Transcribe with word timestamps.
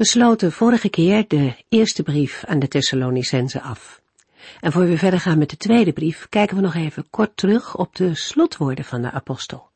We 0.00 0.06
sloten 0.06 0.52
vorige 0.52 0.88
keer 0.88 1.24
de 1.28 1.54
eerste 1.68 2.02
brief 2.02 2.44
aan 2.44 2.58
de 2.58 2.68
Thessalonicense 2.68 3.62
af. 3.62 4.00
En 4.60 4.72
voor 4.72 4.86
we 4.86 4.98
verder 4.98 5.20
gaan 5.20 5.38
met 5.38 5.50
de 5.50 5.56
tweede 5.56 5.92
brief, 5.92 6.28
kijken 6.28 6.56
we 6.56 6.62
nog 6.62 6.74
even 6.74 7.10
kort 7.10 7.36
terug 7.36 7.76
op 7.76 7.96
de 7.96 8.14
slotwoorden 8.14 8.84
van 8.84 9.02
de 9.02 9.10
apostel. 9.10 9.68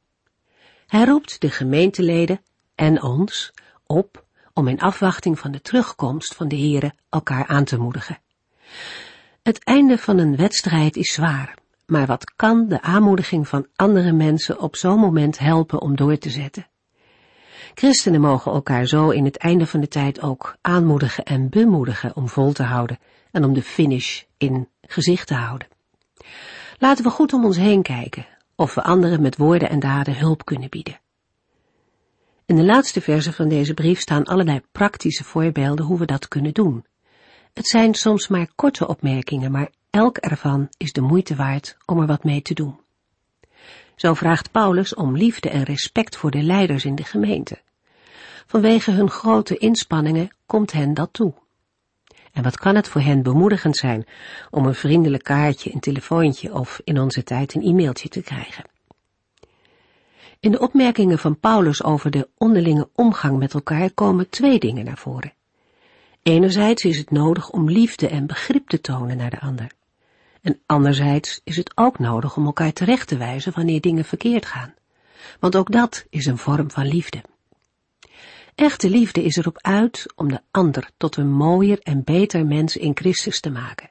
Hij 0.86 1.04
roept 1.04 1.40
de 1.40 1.50
gemeenteleden 1.50 2.40
en 2.74 3.02
ons 3.02 3.52
op 3.86 4.24
om 4.52 4.68
in 4.68 4.80
afwachting 4.80 5.38
van 5.38 5.50
de 5.50 5.60
terugkomst 5.60 6.34
van 6.34 6.48
de 6.48 6.56
Here 6.56 6.92
elkaar 7.08 7.46
aan 7.46 7.64
te 7.64 7.78
moedigen. 7.78 8.18
Het 9.42 9.64
einde 9.64 9.98
van 9.98 10.18
een 10.18 10.36
wedstrijd 10.36 10.96
is 10.96 11.12
zwaar, 11.12 11.54
maar 11.86 12.06
wat 12.06 12.32
kan 12.36 12.68
de 12.68 12.82
aanmoediging 12.82 13.48
van 13.48 13.66
andere 13.76 14.12
mensen 14.12 14.60
op 14.60 14.76
zo'n 14.76 14.98
moment 14.98 15.38
helpen 15.38 15.80
om 15.80 15.96
door 15.96 16.18
te 16.18 16.30
zetten? 16.30 16.66
Christenen 17.74 18.20
mogen 18.20 18.52
elkaar 18.52 18.86
zo 18.86 19.10
in 19.10 19.24
het 19.24 19.36
einde 19.36 19.66
van 19.66 19.80
de 19.80 19.88
tijd 19.88 20.22
ook 20.22 20.56
aanmoedigen 20.60 21.24
en 21.24 21.48
bemoedigen 21.48 22.16
om 22.16 22.28
vol 22.28 22.52
te 22.52 22.62
houden 22.62 22.98
en 23.30 23.44
om 23.44 23.52
de 23.52 23.62
finish 23.62 24.22
in 24.38 24.68
gezicht 24.80 25.26
te 25.26 25.34
houden. 25.34 25.68
Laten 26.78 27.04
we 27.04 27.10
goed 27.10 27.32
om 27.32 27.44
ons 27.44 27.56
heen 27.56 27.82
kijken 27.82 28.26
of 28.56 28.74
we 28.74 28.82
anderen 28.82 29.22
met 29.22 29.36
woorden 29.36 29.68
en 29.70 29.80
daden 29.80 30.18
hulp 30.18 30.44
kunnen 30.44 30.70
bieden. 30.70 31.00
In 32.46 32.56
de 32.56 32.64
laatste 32.64 33.00
verse 33.00 33.32
van 33.32 33.48
deze 33.48 33.74
brief 33.74 34.00
staan 34.00 34.24
allerlei 34.24 34.60
praktische 34.72 35.24
voorbeelden 35.24 35.84
hoe 35.84 35.98
we 35.98 36.06
dat 36.06 36.28
kunnen 36.28 36.52
doen. 36.52 36.84
Het 37.52 37.66
zijn 37.66 37.94
soms 37.94 38.28
maar 38.28 38.48
korte 38.54 38.86
opmerkingen, 38.86 39.50
maar 39.50 39.70
elk 39.90 40.16
ervan 40.16 40.68
is 40.76 40.92
de 40.92 41.00
moeite 41.00 41.34
waard 41.34 41.76
om 41.84 42.00
er 42.00 42.06
wat 42.06 42.24
mee 42.24 42.42
te 42.42 42.54
doen. 42.54 42.83
Zo 43.96 44.14
vraagt 44.14 44.50
Paulus 44.50 44.94
om 44.94 45.16
liefde 45.16 45.50
en 45.50 45.62
respect 45.62 46.16
voor 46.16 46.30
de 46.30 46.42
leiders 46.42 46.84
in 46.84 46.94
de 46.94 47.04
gemeente. 47.04 47.60
Vanwege 48.46 48.90
hun 48.90 49.10
grote 49.10 49.56
inspanningen 49.56 50.30
komt 50.46 50.72
hen 50.72 50.94
dat 50.94 51.12
toe. 51.12 51.34
En 52.32 52.42
wat 52.42 52.58
kan 52.58 52.74
het 52.74 52.88
voor 52.88 53.00
hen 53.00 53.22
bemoedigend 53.22 53.76
zijn 53.76 54.06
om 54.50 54.66
een 54.66 54.74
vriendelijk 54.74 55.22
kaartje, 55.22 55.74
een 55.74 55.80
telefoontje 55.80 56.54
of 56.54 56.80
in 56.84 57.00
onze 57.00 57.22
tijd 57.22 57.54
een 57.54 57.62
e-mailtje 57.62 58.08
te 58.08 58.22
krijgen. 58.22 58.64
In 60.40 60.50
de 60.50 60.58
opmerkingen 60.58 61.18
van 61.18 61.38
Paulus 61.38 61.82
over 61.82 62.10
de 62.10 62.28
onderlinge 62.36 62.88
omgang 62.94 63.38
met 63.38 63.54
elkaar 63.54 63.90
komen 63.90 64.28
twee 64.28 64.58
dingen 64.58 64.84
naar 64.84 64.98
voren. 64.98 65.32
Enerzijds 66.22 66.84
is 66.84 66.98
het 66.98 67.10
nodig 67.10 67.50
om 67.50 67.70
liefde 67.70 68.08
en 68.08 68.26
begrip 68.26 68.68
te 68.68 68.80
tonen 68.80 69.16
naar 69.16 69.30
de 69.30 69.40
ander. 69.40 69.70
En 70.44 70.60
anderzijds 70.66 71.40
is 71.44 71.56
het 71.56 71.72
ook 71.74 71.98
nodig 71.98 72.36
om 72.36 72.46
elkaar 72.46 72.72
terecht 72.72 73.08
te 73.08 73.16
wijzen 73.16 73.52
wanneer 73.52 73.80
dingen 73.80 74.04
verkeerd 74.04 74.46
gaan. 74.46 74.74
Want 75.40 75.56
ook 75.56 75.72
dat 75.72 76.06
is 76.10 76.26
een 76.26 76.38
vorm 76.38 76.70
van 76.70 76.86
liefde. 76.86 77.22
Echte 78.54 78.90
liefde 78.90 79.22
is 79.22 79.36
erop 79.36 79.58
uit 79.60 80.12
om 80.16 80.28
de 80.28 80.40
ander 80.50 80.90
tot 80.96 81.16
een 81.16 81.30
mooier 81.32 81.78
en 81.80 82.04
beter 82.04 82.46
mens 82.46 82.76
in 82.76 82.90
Christus 82.94 83.40
te 83.40 83.50
maken. 83.50 83.90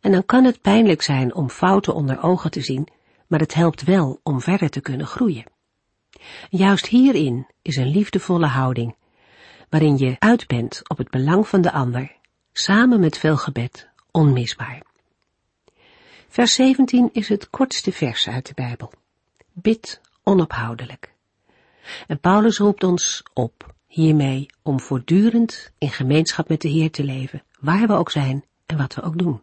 En 0.00 0.12
dan 0.12 0.24
kan 0.24 0.44
het 0.44 0.60
pijnlijk 0.60 1.02
zijn 1.02 1.34
om 1.34 1.50
fouten 1.50 1.94
onder 1.94 2.22
ogen 2.22 2.50
te 2.50 2.60
zien, 2.60 2.88
maar 3.26 3.40
het 3.40 3.54
helpt 3.54 3.82
wel 3.82 4.20
om 4.22 4.40
verder 4.40 4.70
te 4.70 4.80
kunnen 4.80 5.06
groeien. 5.06 5.44
Juist 6.50 6.86
hierin 6.86 7.46
is 7.62 7.76
een 7.76 7.90
liefdevolle 7.90 8.46
houding, 8.46 8.96
waarin 9.68 9.96
je 9.98 10.16
uit 10.18 10.46
bent 10.46 10.88
op 10.88 10.98
het 10.98 11.10
belang 11.10 11.48
van 11.48 11.60
de 11.60 11.72
ander, 11.72 12.16
samen 12.52 13.00
met 13.00 13.18
veel 13.18 13.36
gebed, 13.36 13.88
onmisbaar. 14.10 14.85
Vers 16.36 16.54
17 16.54 17.10
is 17.12 17.28
het 17.28 17.50
kortste 17.50 17.92
vers 17.92 18.28
uit 18.28 18.46
de 18.46 18.54
Bijbel. 18.54 18.92
Bid 19.52 20.00
onophoudelijk. 20.22 21.12
En 22.06 22.20
Paulus 22.20 22.58
roept 22.58 22.84
ons 22.84 23.22
op 23.32 23.74
hiermee 23.86 24.46
om 24.62 24.80
voortdurend 24.80 25.72
in 25.78 25.90
gemeenschap 25.90 26.48
met 26.48 26.60
de 26.60 26.68
Heer 26.68 26.90
te 26.90 27.04
leven, 27.04 27.42
waar 27.60 27.86
we 27.86 27.92
ook 27.92 28.10
zijn 28.10 28.44
en 28.66 28.76
wat 28.76 28.94
we 28.94 29.02
ook 29.02 29.18
doen. 29.18 29.42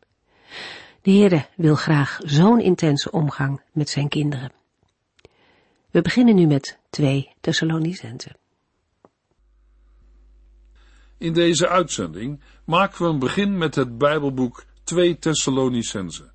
De 1.02 1.12
Heer 1.12 1.50
wil 1.56 1.76
graag 1.76 2.20
zo'n 2.24 2.60
intense 2.60 3.12
omgang 3.12 3.62
met 3.72 3.90
zijn 3.90 4.10
kinderen. 4.10 4.52
We 5.92 6.02
beginnen 6.02 6.36
nu 6.36 6.46
met 6.46 6.80
2 6.90 7.30
Thessalonicenzen. 7.42 8.36
In 11.18 11.34
deze 11.34 11.68
uitzending 11.68 12.40
maken 12.66 13.06
we 13.06 13.10
een 13.12 13.20
begin 13.20 13.58
met 13.58 13.76
het 13.76 13.98
Bijbelboek 13.98 14.66
2 14.84 15.20
Thessalonicenzen 15.20 16.34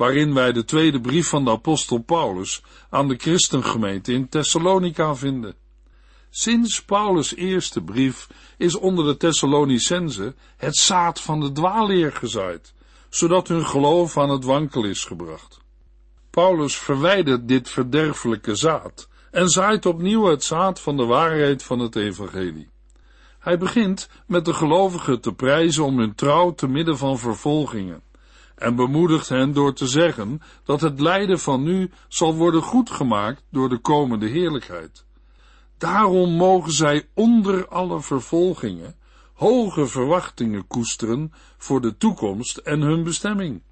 waarin 0.00 0.34
wij 0.34 0.52
de 0.52 0.64
tweede 0.64 1.00
brief 1.00 1.28
van 1.28 1.44
de 1.44 1.50
apostel 1.50 1.98
Paulus 1.98 2.62
aan 2.90 3.08
de 3.08 3.16
christengemeente 3.16 4.12
in 4.12 4.28
Thessalonica 4.28 5.14
vinden. 5.14 5.54
Sinds 6.30 6.82
Paulus' 6.82 7.34
eerste 7.34 7.82
brief 7.82 8.28
is 8.56 8.76
onder 8.76 9.04
de 9.04 9.16
Thessalonicenzen 9.16 10.36
het 10.56 10.76
zaad 10.76 11.20
van 11.20 11.40
de 11.40 11.52
dwaalleer 11.52 12.12
gezaaid, 12.12 12.74
zodat 13.08 13.48
hun 13.48 13.66
geloof 13.66 14.18
aan 14.18 14.30
het 14.30 14.44
wankel 14.44 14.84
is 14.84 15.04
gebracht. 15.04 15.60
Paulus 16.30 16.76
verwijdert 16.76 17.48
dit 17.48 17.68
verderfelijke 17.68 18.54
zaad 18.54 19.08
en 19.30 19.48
zaait 19.48 19.86
opnieuw 19.86 20.24
het 20.24 20.44
zaad 20.44 20.80
van 20.80 20.96
de 20.96 21.04
waarheid 21.04 21.62
van 21.62 21.78
het 21.78 21.96
evangelie. 21.96 22.68
Hij 23.38 23.58
begint 23.58 24.08
met 24.26 24.44
de 24.44 24.52
gelovigen 24.54 25.20
te 25.20 25.32
prijzen 25.32 25.84
om 25.84 25.98
hun 25.98 26.14
trouw 26.14 26.54
te 26.54 26.68
midden 26.68 26.98
van 26.98 27.18
vervolgingen 27.18 28.08
en 28.60 28.74
bemoedigt 28.74 29.28
hen 29.28 29.52
door 29.52 29.74
te 29.74 29.86
zeggen 29.86 30.42
dat 30.64 30.80
het 30.80 31.00
lijden 31.00 31.38
van 31.38 31.62
nu 31.62 31.90
zal 32.08 32.34
worden 32.34 32.62
goedgemaakt 32.62 33.42
door 33.50 33.68
de 33.68 33.78
komende 33.78 34.26
heerlijkheid. 34.26 35.04
Daarom 35.78 36.30
mogen 36.30 36.72
zij 36.72 37.08
onder 37.14 37.68
alle 37.68 38.00
vervolgingen 38.00 38.94
hoge 39.40 39.86
verwachtingen 39.86 40.66
koesteren 40.66 41.32
voor 41.56 41.80
de 41.80 41.96
toekomst 41.96 42.56
en 42.56 42.80
hun 42.80 43.02
bestemming. 43.02 43.62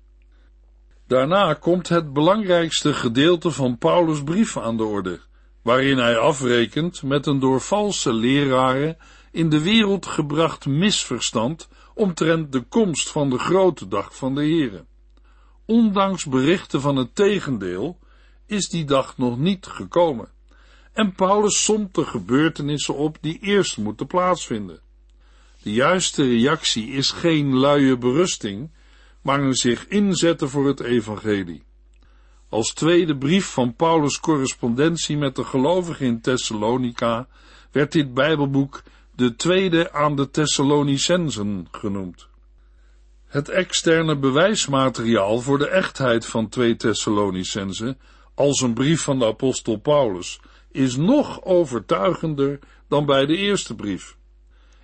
Daarna 1.06 1.54
komt 1.54 1.88
het 1.88 2.12
belangrijkste 2.12 2.94
gedeelte 2.94 3.50
van 3.50 3.78
Paulus' 3.78 4.22
brief 4.24 4.56
aan 4.56 4.76
de 4.76 4.84
orde, 4.84 5.20
waarin 5.62 5.98
hij 5.98 6.18
afrekent 6.18 7.02
met 7.02 7.26
een 7.26 7.38
door 7.38 7.60
valse 7.60 8.12
leraren 8.12 8.96
in 9.32 9.48
de 9.48 9.62
wereld 9.62 10.06
gebracht 10.06 10.66
misverstand 10.66 11.68
omtrent 11.98 12.52
de 12.52 12.60
komst 12.60 13.10
van 13.10 13.30
de 13.30 13.38
grote 13.38 13.88
dag 13.88 14.16
van 14.16 14.34
de 14.34 14.40
Here. 14.40 14.84
Ondanks 15.64 16.24
berichten 16.24 16.80
van 16.80 16.96
het 16.96 17.14
tegendeel 17.14 17.98
is 18.46 18.68
die 18.68 18.84
dag 18.84 19.16
nog 19.16 19.38
niet 19.38 19.66
gekomen. 19.66 20.28
En 20.92 21.12
Paulus 21.12 21.64
somt 21.64 21.94
de 21.94 22.04
gebeurtenissen 22.04 22.94
op 22.94 23.18
die 23.20 23.38
eerst 23.40 23.78
moeten 23.78 24.06
plaatsvinden. 24.06 24.80
De 25.62 25.72
juiste 25.72 26.22
reactie 26.22 26.88
is 26.88 27.10
geen 27.10 27.56
luie 27.56 27.98
berusting, 27.98 28.70
maar 29.22 29.40
een 29.40 29.54
zich 29.54 29.88
inzetten 29.88 30.48
voor 30.48 30.66
het 30.66 30.80
evangelie. 30.80 31.62
Als 32.48 32.72
tweede 32.72 33.16
brief 33.16 33.46
van 33.46 33.74
Paulus' 33.74 34.20
correspondentie 34.20 35.16
met 35.16 35.36
de 35.36 35.44
gelovigen 35.44 36.06
in 36.06 36.20
Thessalonica 36.20 37.28
werd 37.70 37.92
dit 37.92 38.14
Bijbelboek 38.14 38.82
de 39.18 39.34
tweede 39.34 39.92
aan 39.92 40.16
de 40.16 40.30
Thessalonicensen 40.30 41.68
genoemd. 41.70 42.28
Het 43.26 43.48
externe 43.48 44.16
bewijsmateriaal 44.18 45.40
voor 45.40 45.58
de 45.58 45.68
echtheid 45.68 46.26
van 46.26 46.48
2 46.48 46.76
Thessalonicense, 46.76 47.96
als 48.34 48.60
een 48.60 48.74
brief 48.74 49.02
van 49.02 49.18
de 49.18 49.26
apostel 49.26 49.76
Paulus, 49.76 50.40
is 50.70 50.96
nog 50.96 51.44
overtuigender 51.44 52.58
dan 52.88 53.06
bij 53.06 53.26
de 53.26 53.36
eerste 53.36 53.74
brief. 53.74 54.16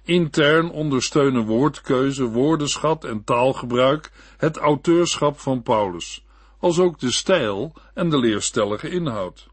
Intern 0.03 0.71
ondersteunen 0.71 1.45
woordkeuze, 1.45 2.25
woordenschat 2.25 3.05
en 3.05 3.25
taalgebruik 3.25 4.13
het 4.37 4.57
auteurschap 4.57 5.41
van 5.41 5.63
Paulus, 5.63 6.25
als 6.59 6.79
ook 6.79 6.99
de 6.99 7.13
stijl 7.13 7.73
en 7.95 8.11
de 8.11 8.19
leerstellige 8.19 8.91
inhoud. 8.91 9.49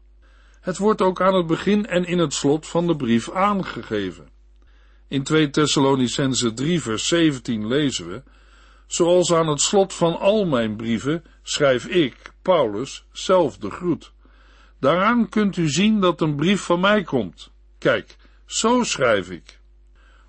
Het 0.60 0.78
wordt 0.78 1.02
ook 1.02 1.20
aan 1.20 1.34
het 1.34 1.46
begin 1.46 1.86
en 1.86 2.04
in 2.04 2.18
het 2.18 2.34
slot 2.34 2.66
van 2.66 2.86
de 2.86 2.96
brief 2.96 3.30
aangegeven. 3.30 4.31
In 5.12 5.22
2 5.22 5.50
Thessalonicense 5.50 6.52
3 6.54 6.82
vers 6.82 7.08
17 7.08 7.66
lezen 7.66 8.08
we, 8.08 8.22
Zoals 8.86 9.32
aan 9.32 9.48
het 9.48 9.60
slot 9.60 9.94
van 9.94 10.18
al 10.18 10.44
mijn 10.44 10.76
brieven 10.76 11.24
schrijf 11.42 11.86
ik, 11.86 12.32
Paulus, 12.42 13.04
zelf 13.12 13.58
de 13.58 13.70
groet. 13.70 14.12
Daaraan 14.80 15.28
kunt 15.28 15.56
u 15.56 15.68
zien 15.68 16.00
dat 16.00 16.20
een 16.20 16.36
brief 16.36 16.60
van 16.60 16.80
mij 16.80 17.02
komt. 17.02 17.50
Kijk, 17.78 18.16
zo 18.46 18.82
schrijf 18.82 19.30
ik. 19.30 19.58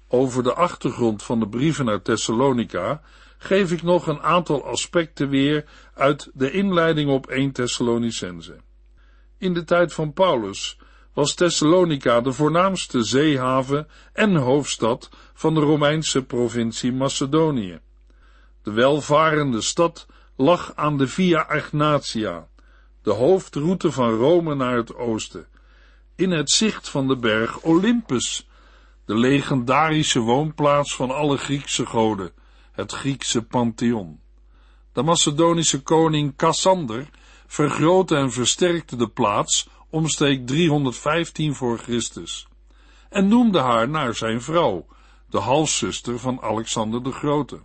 Over 0.08 0.44
de 0.44 0.54
achtergrond 0.54 1.24
van 1.24 1.40
de 1.40 1.48
brieven 1.48 1.86
naar 1.86 2.02
Thessalonica 2.02 3.02
geef 3.38 3.72
ik 3.72 3.84
nog 3.84 4.08
een 4.08 4.22
aantal 4.22 4.66
aspecten 4.66 5.30
weer 5.30 5.66
uit 5.94 6.30
de 6.34 6.52
inleiding 6.52 7.10
op 7.10 7.28
1 7.28 7.52
Thessalonicense. 7.52 8.56
In 9.38 9.54
de 9.54 9.64
tijd 9.64 9.94
van 9.94 10.14
Paulus 10.14 10.78
was 11.14 11.34
Thessalonica 11.34 12.22
de 12.22 12.34
voornaamste 12.34 13.04
zeehaven 13.04 13.88
en 14.14 14.36
hoofdstad 14.36 15.10
van 15.34 15.54
de 15.54 15.60
Romeinse 15.60 16.24
provincie 16.24 16.94
Macedonië. 16.94 17.80
De 18.64 18.72
welvarende 18.72 19.62
stad 19.62 20.06
lag 20.36 20.72
aan 20.76 20.98
de 20.98 21.08
Via 21.08 21.50
Egnatia, 21.50 22.48
de 23.02 23.12
hoofdroute 23.12 23.92
van 23.92 24.18
Rome 24.18 24.56
naar 24.56 24.76
het 24.76 24.96
oosten, 24.96 25.48
in 26.16 26.32
het 26.32 26.52
zicht 26.52 26.90
van 26.90 27.08
de 27.08 27.18
berg 27.18 27.60
Olympus, 27.60 28.48
de 29.06 29.16
legendarische 29.16 30.20
woonplaats 30.20 30.96
van 30.96 31.12
alle 31.12 31.38
Griekse 31.38 31.86
goden, 31.86 32.32
het 32.72 32.92
Griekse 32.92 33.44
Pantheon. 33.44 34.20
De 34.94 35.04
Macedonische 35.04 35.82
koning 35.82 36.36
Cassander 36.36 37.10
vergrootte 37.48 38.16
en 38.16 38.32
versterkte 38.32 38.96
de 38.96 39.08
plaats 39.08 39.68
omstreek 39.94 40.48
315 40.48 41.56
voor 41.56 41.78
Christus 41.78 42.48
en 43.10 43.28
noemde 43.28 43.60
haar 43.60 43.90
naar 43.90 44.16
zijn 44.16 44.42
vrouw, 44.42 44.86
de 45.30 45.38
halfzuster 45.38 46.20
van 46.20 46.42
Alexander 46.42 47.04
de 47.04 47.12
Grote. 47.12 47.60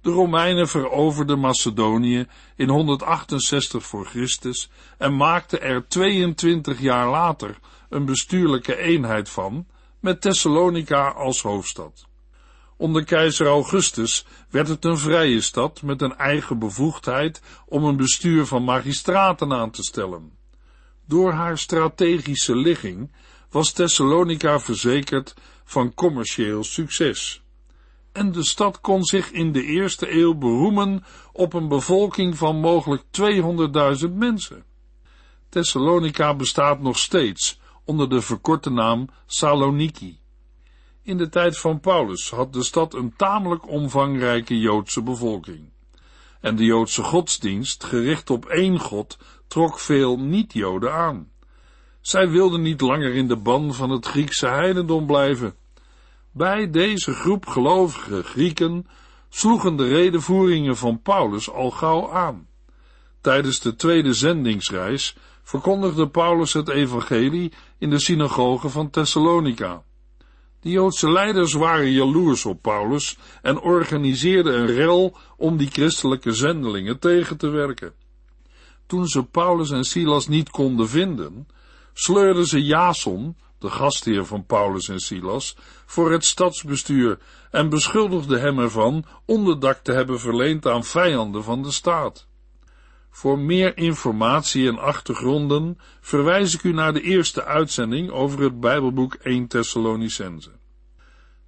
De 0.00 0.10
Romeinen 0.10 0.68
veroverden 0.68 1.38
Macedonië 1.38 2.26
in 2.56 2.68
168 2.68 3.86
voor 3.86 4.06
Christus 4.06 4.70
en 4.98 5.16
maakten 5.16 5.62
er 5.62 5.88
22 5.88 6.80
jaar 6.80 7.10
later 7.10 7.58
een 7.88 8.04
bestuurlijke 8.04 8.76
eenheid 8.76 9.28
van, 9.28 9.66
met 10.00 10.20
Thessalonica 10.20 11.08
als 11.08 11.42
hoofdstad. 11.42 12.06
Onder 12.76 13.04
keizer 13.04 13.46
Augustus 13.46 14.26
werd 14.50 14.68
het 14.68 14.84
een 14.84 14.98
vrije 14.98 15.40
stad 15.40 15.82
met 15.82 16.02
een 16.02 16.16
eigen 16.16 16.58
bevoegdheid 16.58 17.42
om 17.66 17.84
een 17.84 17.96
bestuur 17.96 18.46
van 18.46 18.64
magistraten 18.64 19.52
aan 19.52 19.70
te 19.70 19.82
stellen. 19.82 20.35
Door 21.06 21.32
haar 21.32 21.58
strategische 21.58 22.56
ligging 22.56 23.12
was 23.50 23.72
Thessalonica 23.72 24.60
verzekerd 24.60 25.34
van 25.64 25.94
commercieel 25.94 26.64
succes. 26.64 27.42
En 28.12 28.32
de 28.32 28.44
stad 28.44 28.80
kon 28.80 29.04
zich 29.04 29.30
in 29.30 29.52
de 29.52 29.62
eerste 29.62 30.12
eeuw 30.12 30.34
beroemen 30.34 31.04
op 31.32 31.52
een 31.52 31.68
bevolking 31.68 32.36
van 32.36 32.60
mogelijk 32.60 33.02
200.000 34.06 34.12
mensen. 34.12 34.64
Thessalonica 35.48 36.34
bestaat 36.34 36.80
nog 36.80 36.98
steeds 36.98 37.60
onder 37.84 38.08
de 38.08 38.20
verkorte 38.20 38.70
naam 38.70 39.08
Saloniki. 39.26 40.18
In 41.02 41.16
de 41.16 41.28
tijd 41.28 41.58
van 41.58 41.80
Paulus 41.80 42.30
had 42.30 42.52
de 42.52 42.62
stad 42.62 42.94
een 42.94 43.16
tamelijk 43.16 43.68
omvangrijke 43.68 44.58
Joodse 44.58 45.02
bevolking. 45.02 45.70
En 46.40 46.56
de 46.56 46.64
Joodse 46.64 47.02
godsdienst, 47.02 47.84
gericht 47.84 48.30
op 48.30 48.46
één 48.46 48.78
God, 48.80 49.18
trok 49.46 49.78
veel 49.78 50.18
niet-Joden 50.18 50.92
aan. 50.92 51.30
Zij 52.00 52.28
wilden 52.28 52.62
niet 52.62 52.80
langer 52.80 53.14
in 53.14 53.28
de 53.28 53.36
ban 53.36 53.74
van 53.74 53.90
het 53.90 54.06
Griekse 54.06 54.46
heidendom 54.46 55.06
blijven. 55.06 55.54
Bij 56.30 56.70
deze 56.70 57.12
groep 57.12 57.46
gelovige 57.46 58.22
Grieken 58.22 58.86
sloegen 59.28 59.76
de 59.76 59.88
redenvoeringen 59.88 60.76
van 60.76 61.02
Paulus 61.02 61.50
al 61.50 61.70
gauw 61.70 62.10
aan. 62.10 62.48
Tijdens 63.20 63.60
de 63.60 63.74
tweede 63.74 64.12
zendingsreis 64.12 65.16
verkondigde 65.42 66.08
Paulus 66.08 66.52
het 66.52 66.68
evangelie 66.68 67.52
in 67.78 67.90
de 67.90 68.00
synagoge 68.00 68.68
van 68.68 68.90
Thessalonica. 68.90 69.82
De 70.60 70.70
Joodse 70.70 71.10
leiders 71.10 71.52
waren 71.52 71.90
jaloers 71.90 72.44
op 72.44 72.62
Paulus 72.62 73.18
en 73.42 73.60
organiseerden 73.60 74.60
een 74.60 74.74
rel 74.74 75.16
om 75.36 75.56
die 75.56 75.70
christelijke 75.70 76.32
zendelingen 76.32 76.98
tegen 76.98 77.36
te 77.36 77.48
werken. 77.48 77.92
Toen 78.86 79.06
ze 79.06 79.24
Paulus 79.24 79.70
en 79.70 79.84
Silas 79.84 80.28
niet 80.28 80.50
konden 80.50 80.88
vinden, 80.88 81.48
sleurden 81.92 82.46
ze 82.46 82.64
Jason, 82.64 83.36
de 83.58 83.70
gastheer 83.70 84.24
van 84.24 84.46
Paulus 84.46 84.88
en 84.88 85.00
Silas, 85.00 85.56
voor 85.86 86.12
het 86.12 86.24
stadsbestuur 86.24 87.18
en 87.50 87.68
beschuldigden 87.68 88.40
hem 88.40 88.58
ervan 88.58 89.04
onderdak 89.24 89.78
te 89.78 89.92
hebben 89.92 90.20
verleend 90.20 90.66
aan 90.66 90.84
vijanden 90.84 91.44
van 91.44 91.62
de 91.62 91.70
staat. 91.70 92.26
Voor 93.10 93.38
meer 93.38 93.76
informatie 93.76 94.68
en 94.68 94.78
achtergronden 94.78 95.78
verwijs 96.00 96.54
ik 96.54 96.62
u 96.62 96.72
naar 96.72 96.92
de 96.92 97.02
eerste 97.02 97.44
uitzending 97.44 98.10
over 98.10 98.40
het 98.42 98.60
Bijbelboek 98.60 99.14
1 99.14 99.46
Thessalonicense. 99.46 100.50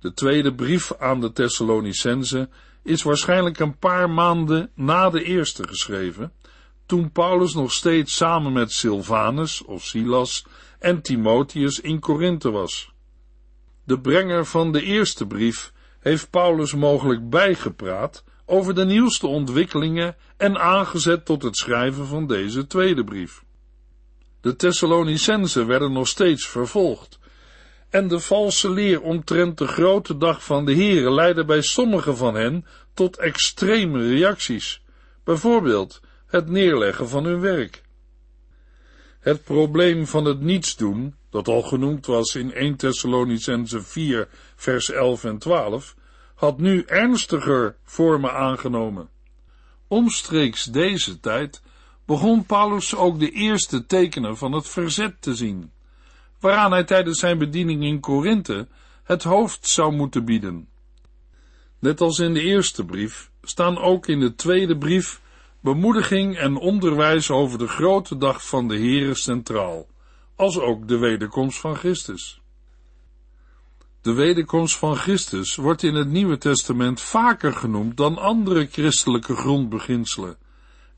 De 0.01 0.13
tweede 0.15 0.55
brief 0.55 0.93
aan 0.99 1.21
de 1.21 1.33
Thessalonicense 1.33 2.49
is 2.83 3.03
waarschijnlijk 3.03 3.59
een 3.59 3.79
paar 3.79 4.11
maanden 4.11 4.71
na 4.75 5.11
de 5.11 5.23
eerste 5.23 5.69
geschreven, 5.69 6.33
toen 6.89 7.13
Paulus 7.13 7.55
nog 7.55 7.73
steeds 7.73 8.17
samen 8.17 8.53
met 8.53 8.73
Silvanus 8.73 9.65
of 9.65 9.85
Silas 9.85 10.45
en 10.79 11.03
Timotheus 11.03 11.81
in 11.81 12.01
Korinthe 12.01 12.51
was. 12.51 12.93
De 13.85 14.01
brenger 14.01 14.47
van 14.47 14.73
de 14.73 14.83
eerste 14.83 15.27
brief 15.27 15.73
heeft 16.01 16.31
Paulus 16.31 16.75
mogelijk 16.75 17.31
bijgepraat 17.31 18.25
over 18.47 18.75
de 18.75 18.85
nieuwste 18.85 19.27
ontwikkelingen 19.27 20.17
en 20.37 20.59
aangezet 20.59 21.25
tot 21.25 21.43
het 21.43 21.57
schrijven 21.57 22.07
van 22.07 22.27
deze 22.27 22.67
tweede 22.67 23.05
brief. 23.05 23.45
De 24.41 24.57
Thessalonicenzen 24.57 25.67
werden 25.67 25.93
nog 25.93 26.09
steeds 26.09 26.47
vervolgd, 26.47 27.19
en 27.91 28.09
de 28.09 28.21
valse 28.21 28.71
leer 28.71 29.03
omtrent 29.03 29.59
de 29.59 29.67
grote 29.67 30.17
dag 30.17 30.45
van 30.45 30.65
de 30.65 30.75
Here 30.75 31.11
leidde 31.11 31.45
bij 31.45 31.63
sommigen 31.63 32.17
van 32.17 32.35
hen 32.35 32.67
tot 32.95 33.17
extreme 33.17 34.09
reacties, 34.09 34.83
bijvoorbeeld 35.25 36.01
het 36.29 36.49
neerleggen 36.49 37.09
van 37.09 37.25
hun 37.25 37.41
werk. 37.41 37.83
Het 39.21 39.45
probleem 39.45 40.07
van 40.07 40.25
het 40.25 40.41
niets 40.41 40.77
doen, 40.77 41.15
dat 41.31 41.49
al 41.49 41.63
genoemd 41.63 42.07
was 42.07 42.35
in 42.35 42.53
1 42.53 42.77
Thessalonicense 42.77 43.83
4 43.83 44.29
vers 44.57 44.91
11 44.91 45.25
en 45.25 45.39
12, 45.39 45.97
had 46.35 46.59
nu 46.59 46.83
ernstiger 46.83 47.77
vormen 47.83 48.33
aangenomen. 48.33 49.09
Omstreeks 49.89 50.65
deze 50.65 51.21
tijd 51.21 51.63
begon 52.05 52.47
Paulus 52.47 52.95
ook 52.95 53.19
de 53.19 53.31
eerste 53.31 53.87
tekenen 53.87 54.37
van 54.37 54.53
het 54.53 54.69
verzet 54.69 55.23
te 55.23 55.35
zien, 55.35 55.73
waaraan 56.41 56.73
hij 56.73 56.85
tijdens 56.85 57.19
zijn 57.19 57.39
bediening 57.39 57.83
in 57.83 58.01
Korinthe 58.01 58.69
het 59.03 59.23
hoofd 59.23 59.69
zou 59.69 59.93
moeten 59.93 60.25
bieden. 60.25 60.69
Net 61.79 62.01
als 62.01 62.19
in 62.19 62.35
de 62.35 62.41
eerste 62.41 62.85
brief 62.85 63.31
staan 63.43 63.79
ook 63.79 64.07
in 64.07 64.21
de 64.21 64.35
tweede 64.35 64.79
brief 64.79 65.21
bemoediging 65.61 66.37
en 66.37 66.57
onderwijs 66.57 67.31
over 67.31 67.59
de 67.59 67.69
grote 67.69 68.17
dag 68.17 68.47
van 68.47 68.69
de 68.69 68.77
Heere 68.77 69.15
centraal, 69.15 69.87
als 70.37 70.59
ook 70.59 70.89
de 70.89 70.99
wederkomst 70.99 71.59
van 71.59 71.77
Christus. 71.77 72.41
De 74.01 74.13
wederkomst 74.13 74.77
van 74.77 74.97
Christus 74.97 75.57
wordt 75.57 75.83
in 75.83 75.95
het 75.95 76.09
Nieuwe 76.09 76.39
Testament 76.39 77.01
vaker 77.01 77.53
genoemd 77.53 77.97
dan 77.97 78.19
andere 78.19 78.67
christelijke 78.71 79.35
grondbeginselen. 79.35 80.37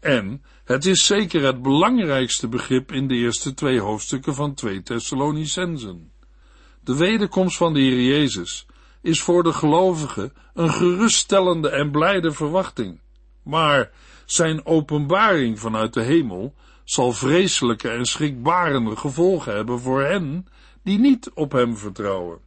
En 0.01 0.43
het 0.65 0.87
is 0.87 1.07
zeker 1.07 1.45
het 1.45 1.63
belangrijkste 1.63 2.49
begrip 2.49 2.93
in 2.93 3.09
de 3.09 3.15
eerste 3.15 3.55
twee 3.55 3.81
hoofdstukken 3.81 4.35
van 4.35 4.55
2 4.55 4.83
Thessalonicensen. 4.83 6.13
De 6.85 6.97
wederkomst 6.97 7.57
van 7.57 7.73
de 7.73 7.81
Heer 7.81 8.03
Jezus 8.03 8.67
is 9.03 9.23
voor 9.23 9.43
de 9.43 9.53
gelovigen 9.53 10.33
een 10.55 10.73
geruststellende 10.73 11.71
en 11.71 11.91
blijde 11.91 12.33
verwachting. 12.33 13.01
Maar 13.43 13.91
zijn 14.33 14.67
openbaring 14.67 15.61
vanuit 15.61 15.95
de 15.95 16.03
hemel 16.03 16.55
zal 16.85 17.13
vreselijke 17.13 17.89
en 17.89 18.05
schrikbarende 18.05 18.97
gevolgen 18.97 19.55
hebben 19.55 19.81
voor 19.81 20.03
hen 20.03 20.47
die 20.83 20.99
niet 20.99 21.31
op 21.35 21.53
hem 21.53 21.77
vertrouwen. 21.77 22.39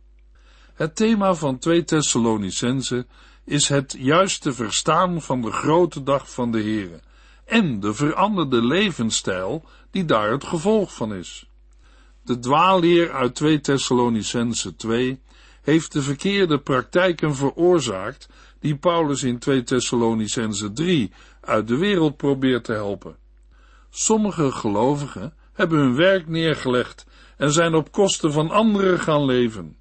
Het 0.73 0.95
thema 0.95 1.33
van 1.33 1.57
2 1.57 1.83
Thessalonicense 1.83 3.05
is 3.45 3.69
het 3.69 3.95
juiste 3.97 4.53
verstaan 4.53 5.21
van 5.21 5.41
de 5.41 5.51
grote 5.51 6.03
dag 6.03 6.31
van 6.31 6.51
de 6.51 6.61
Here 6.61 6.99
en 7.45 7.79
de 7.79 7.93
veranderde 7.93 8.65
levensstijl 8.65 9.65
die 9.91 10.05
daar 10.05 10.31
het 10.31 10.43
gevolg 10.43 10.93
van 10.93 11.13
is. 11.13 11.47
De 12.23 12.39
dwaalleer 12.39 13.11
uit 13.13 13.35
2 13.35 13.61
Thessalonicense 13.61 14.75
2 14.75 15.21
heeft 15.61 15.91
de 15.91 16.01
verkeerde 16.01 16.59
praktijken 16.59 17.35
veroorzaakt 17.35 18.29
die 18.59 18.75
Paulus 18.75 19.23
in 19.23 19.39
2 19.39 19.63
Thessalonicense 19.63 20.73
3 20.73 21.11
uit 21.45 21.67
de 21.67 21.77
wereld 21.77 22.17
probeert 22.17 22.63
te 22.63 22.73
helpen. 22.73 23.15
Sommige 23.89 24.51
gelovigen 24.51 25.33
hebben 25.53 25.79
hun 25.79 25.95
werk 25.95 26.27
neergelegd 26.27 27.05
en 27.37 27.51
zijn 27.51 27.73
op 27.73 27.91
kosten 27.91 28.31
van 28.31 28.49
anderen 28.49 28.99
gaan 28.99 29.25
leven. 29.25 29.77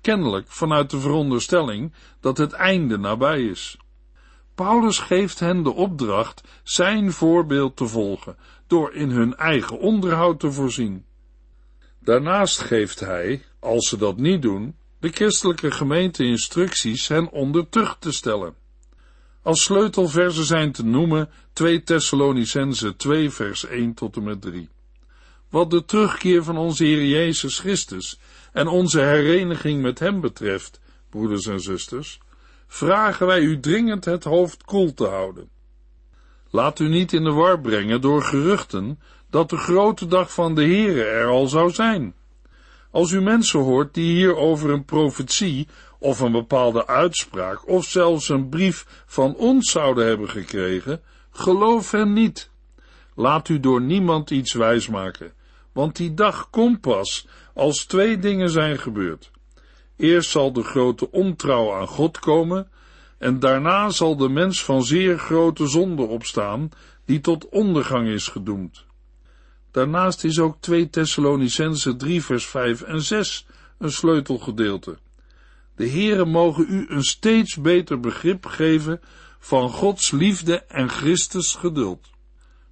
Kennelijk 0.00 0.46
vanuit 0.48 0.90
de 0.90 1.00
veronderstelling 1.00 1.92
dat 2.20 2.38
het 2.38 2.52
einde 2.52 2.98
nabij 2.98 3.42
is. 3.42 3.76
Paulus 4.54 4.98
geeft 4.98 5.40
hen 5.40 5.62
de 5.62 5.72
opdracht 5.72 6.42
zijn 6.62 7.12
voorbeeld 7.12 7.76
te 7.76 7.86
volgen 7.86 8.36
door 8.66 8.94
in 8.94 9.10
hun 9.10 9.36
eigen 9.36 9.78
onderhoud 9.78 10.40
te 10.40 10.52
voorzien. 10.52 11.04
Daarnaast 12.00 12.58
geeft 12.58 13.00
hij, 13.00 13.42
als 13.60 13.88
ze 13.88 13.96
dat 13.96 14.16
niet 14.16 14.42
doen, 14.42 14.76
de 15.00 15.08
christelijke 15.08 15.70
gemeente 15.70 16.24
instructies 16.24 17.08
hen 17.08 17.30
onder 17.30 17.68
tucht 17.68 18.00
te 18.00 18.12
stellen. 18.12 18.54
Als 19.42 19.62
sleutelversen 19.62 20.44
zijn 20.44 20.72
te 20.72 20.84
noemen 20.84 21.30
2 21.52 21.82
Thessalonicense 21.82 22.96
2 22.96 23.30
vers 23.30 23.66
1 23.66 23.94
tot 23.94 24.16
en 24.16 24.22
met 24.22 24.40
3. 24.40 24.68
Wat 25.48 25.70
de 25.70 25.84
terugkeer 25.84 26.44
van 26.44 26.56
onze 26.56 26.84
Heer 26.84 27.06
Jezus 27.06 27.58
Christus 27.58 28.18
en 28.52 28.68
onze 28.68 29.00
hereniging 29.00 29.82
met 29.82 29.98
Hem 29.98 30.20
betreft, 30.20 30.80
broeders 31.10 31.46
en 31.46 31.60
zusters, 31.60 32.20
vragen 32.66 33.26
wij 33.26 33.40
u 33.40 33.60
dringend 33.60 34.04
het 34.04 34.24
hoofd 34.24 34.64
koel 34.64 34.94
te 34.94 35.06
houden. 35.06 35.48
Laat 36.50 36.78
u 36.78 36.88
niet 36.88 37.12
in 37.12 37.24
de 37.24 37.32
war 37.32 37.60
brengen 37.60 38.00
door 38.00 38.22
geruchten 38.22 39.00
dat 39.30 39.50
de 39.50 39.56
grote 39.56 40.06
dag 40.06 40.32
van 40.32 40.54
de 40.54 40.64
Heere 40.64 41.04
er 41.04 41.26
al 41.26 41.46
zou 41.46 41.70
zijn. 41.70 42.14
Als 42.90 43.10
u 43.10 43.20
mensen 43.20 43.60
hoort 43.60 43.94
die 43.94 44.12
hier 44.12 44.36
over 44.36 44.70
een 44.70 44.84
profetie 44.84 45.68
of 46.02 46.20
een 46.20 46.32
bepaalde 46.32 46.86
uitspraak 46.86 47.68
of 47.68 47.84
zelfs 47.84 48.28
een 48.28 48.48
brief 48.48 49.02
van 49.06 49.34
ons 49.34 49.70
zouden 49.70 50.06
hebben 50.06 50.28
gekregen, 50.28 51.00
geloof 51.30 51.90
hen 51.90 52.12
niet. 52.12 52.50
Laat 53.14 53.48
u 53.48 53.60
door 53.60 53.80
niemand 53.80 54.30
iets 54.30 54.52
wijsmaken, 54.52 55.32
want 55.72 55.96
die 55.96 56.14
dag 56.14 56.50
komt 56.50 56.80
pas 56.80 57.26
als 57.54 57.84
twee 57.84 58.18
dingen 58.18 58.50
zijn 58.50 58.78
gebeurd. 58.78 59.30
Eerst 59.96 60.30
zal 60.30 60.52
de 60.52 60.62
grote 60.62 61.10
ontrouw 61.10 61.74
aan 61.74 61.88
God 61.88 62.18
komen, 62.18 62.70
en 63.18 63.38
daarna 63.38 63.90
zal 63.90 64.16
de 64.16 64.28
mens 64.28 64.64
van 64.64 64.84
zeer 64.84 65.18
grote 65.18 65.66
zonde 65.66 66.02
opstaan, 66.02 66.70
die 67.04 67.20
tot 67.20 67.48
ondergang 67.48 68.08
is 68.08 68.28
gedoemd. 68.28 68.84
Daarnaast 69.70 70.24
is 70.24 70.38
ook 70.38 70.56
2 70.60 70.90
Thessalonicense 70.90 71.96
3 71.96 72.22
vers 72.22 72.46
5 72.46 72.82
en 72.82 73.02
6 73.02 73.46
een 73.78 73.92
sleutelgedeelte. 73.92 74.98
De 75.76 75.88
Heere 75.88 76.24
mogen 76.24 76.66
u 76.68 76.86
een 76.88 77.04
steeds 77.04 77.56
beter 77.56 78.00
begrip 78.00 78.46
geven 78.46 79.00
van 79.38 79.70
Gods 79.70 80.10
liefde 80.10 80.62
en 80.62 80.88
Christus 80.88 81.54
geduld. 81.54 82.10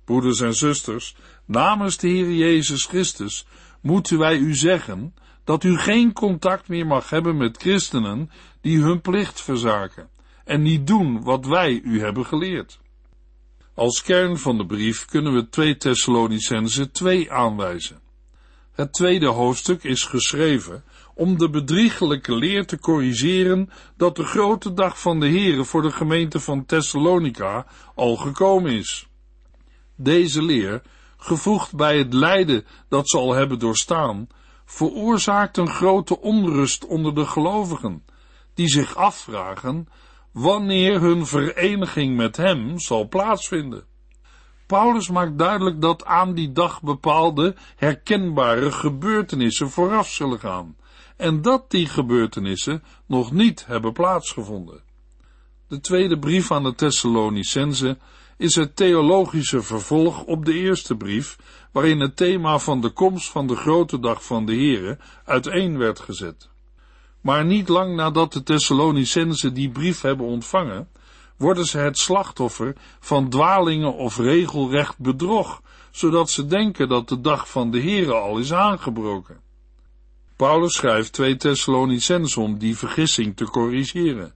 Broeders 0.04 0.40
en 0.40 0.54
zusters, 0.54 1.16
namens 1.44 1.96
de 1.96 2.08
Heer 2.08 2.32
Jezus 2.32 2.84
Christus 2.84 3.46
moeten 3.80 4.18
wij 4.18 4.36
u 4.36 4.54
zeggen 4.54 5.14
dat 5.44 5.64
u 5.64 5.78
geen 5.78 6.12
contact 6.12 6.68
meer 6.68 6.86
mag 6.86 7.10
hebben 7.10 7.36
met 7.36 7.56
christenen 7.56 8.30
die 8.60 8.82
hun 8.82 9.00
plicht 9.00 9.40
verzaken 9.40 10.08
en 10.44 10.62
niet 10.62 10.86
doen 10.86 11.22
wat 11.22 11.46
wij 11.46 11.80
u 11.84 12.00
hebben 12.00 12.26
geleerd. 12.26 12.80
Als 13.74 14.02
kern 14.02 14.38
van 14.38 14.58
de 14.58 14.66
brief 14.66 15.04
kunnen 15.04 15.34
we 15.34 15.48
2 15.48 15.76
Thessalonicense 15.76 16.90
2 16.90 17.32
aanwijzen. 17.32 18.00
Het 18.72 18.92
tweede 18.92 19.26
hoofdstuk 19.26 19.84
is 19.84 20.04
geschreven 20.04 20.84
om 21.20 21.38
de 21.38 21.50
bedriegelijke 21.50 22.34
leer 22.34 22.66
te 22.66 22.78
corrigeren 22.78 23.70
dat 23.96 24.16
de 24.16 24.24
grote 24.24 24.72
dag 24.72 25.00
van 25.00 25.20
de 25.20 25.28
Here 25.28 25.64
voor 25.64 25.82
de 25.82 25.90
gemeente 25.90 26.40
van 26.40 26.66
Thessalonica 26.66 27.66
al 27.94 28.16
gekomen 28.16 28.72
is. 28.72 29.08
Deze 29.96 30.42
leer, 30.42 30.82
gevoegd 31.16 31.76
bij 31.76 31.98
het 31.98 32.12
lijden 32.12 32.64
dat 32.88 33.10
ze 33.10 33.18
al 33.18 33.34
hebben 33.34 33.58
doorstaan, 33.58 34.26
veroorzaakt 34.64 35.56
een 35.56 35.70
grote 35.70 36.20
onrust 36.20 36.86
onder 36.86 37.14
de 37.14 37.26
gelovigen, 37.26 38.04
die 38.54 38.68
zich 38.68 38.96
afvragen 38.96 39.88
wanneer 40.32 41.00
hun 41.00 41.26
vereniging 41.26 42.16
met 42.16 42.36
hem 42.36 42.78
zal 42.78 43.08
plaatsvinden. 43.08 43.84
Paulus 44.66 45.08
maakt 45.08 45.38
duidelijk 45.38 45.80
dat 45.80 46.04
aan 46.04 46.34
die 46.34 46.52
dag 46.52 46.82
bepaalde 46.82 47.54
herkenbare 47.76 48.72
gebeurtenissen 48.72 49.70
vooraf 49.70 50.08
zullen 50.08 50.38
gaan 50.38 50.78
en 51.20 51.42
dat 51.42 51.70
die 51.70 51.86
gebeurtenissen 51.86 52.82
nog 53.06 53.32
niet 53.32 53.66
hebben 53.66 53.92
plaatsgevonden. 53.92 54.82
De 55.68 55.80
tweede 55.80 56.18
brief 56.18 56.50
aan 56.50 56.62
de 56.62 56.74
Thessalonicense 56.74 57.98
is 58.36 58.54
het 58.54 58.76
theologische 58.76 59.62
vervolg 59.62 60.24
op 60.24 60.44
de 60.44 60.52
eerste 60.52 60.96
brief, 60.96 61.36
waarin 61.72 62.00
het 62.00 62.16
thema 62.16 62.58
van 62.58 62.80
de 62.80 62.90
komst 62.90 63.30
van 63.30 63.46
de 63.46 63.56
grote 63.56 64.00
dag 64.00 64.24
van 64.24 64.46
de 64.46 64.54
Here 64.54 64.98
uiteen 65.24 65.78
werd 65.78 66.00
gezet. 66.00 66.48
Maar 67.20 67.44
niet 67.44 67.68
lang 67.68 67.96
nadat 67.96 68.32
de 68.32 68.42
Thessalonicenzen 68.42 69.54
die 69.54 69.70
brief 69.70 70.00
hebben 70.00 70.26
ontvangen, 70.26 70.88
worden 71.36 71.66
ze 71.66 71.78
het 71.78 71.98
slachtoffer 71.98 72.76
van 73.00 73.28
dwalingen 73.28 73.94
of 73.94 74.18
regelrecht 74.18 74.98
bedrog, 74.98 75.62
zodat 75.90 76.30
ze 76.30 76.46
denken 76.46 76.88
dat 76.88 77.08
de 77.08 77.20
dag 77.20 77.50
van 77.50 77.70
de 77.70 77.80
Here 77.80 78.12
al 78.12 78.38
is 78.38 78.52
aangebroken. 78.52 79.49
Paulus 80.40 80.74
schrijft 80.74 81.12
twee 81.12 81.36
Thessalonicenzen 81.36 82.42
om 82.42 82.58
die 82.58 82.76
vergissing 82.76 83.36
te 83.36 83.44
corrigeren, 83.44 84.34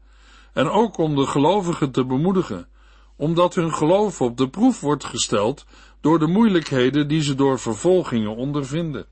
en 0.53 0.69
ook 0.69 0.99
om 0.99 1.15
de 1.15 1.27
gelovigen 1.27 1.91
te 1.91 2.05
bemoedigen, 2.05 2.69
omdat 3.17 3.55
hun 3.55 3.75
geloof 3.75 4.21
op 4.21 4.37
de 4.37 4.49
proef 4.49 4.81
wordt 4.81 5.05
gesteld 5.05 5.65
door 6.01 6.19
de 6.19 6.27
moeilijkheden 6.27 7.09
die 7.09 7.23
ze 7.23 7.35
door 7.35 7.59
vervolgingen 7.59 8.37
ondervinden. 8.37 9.07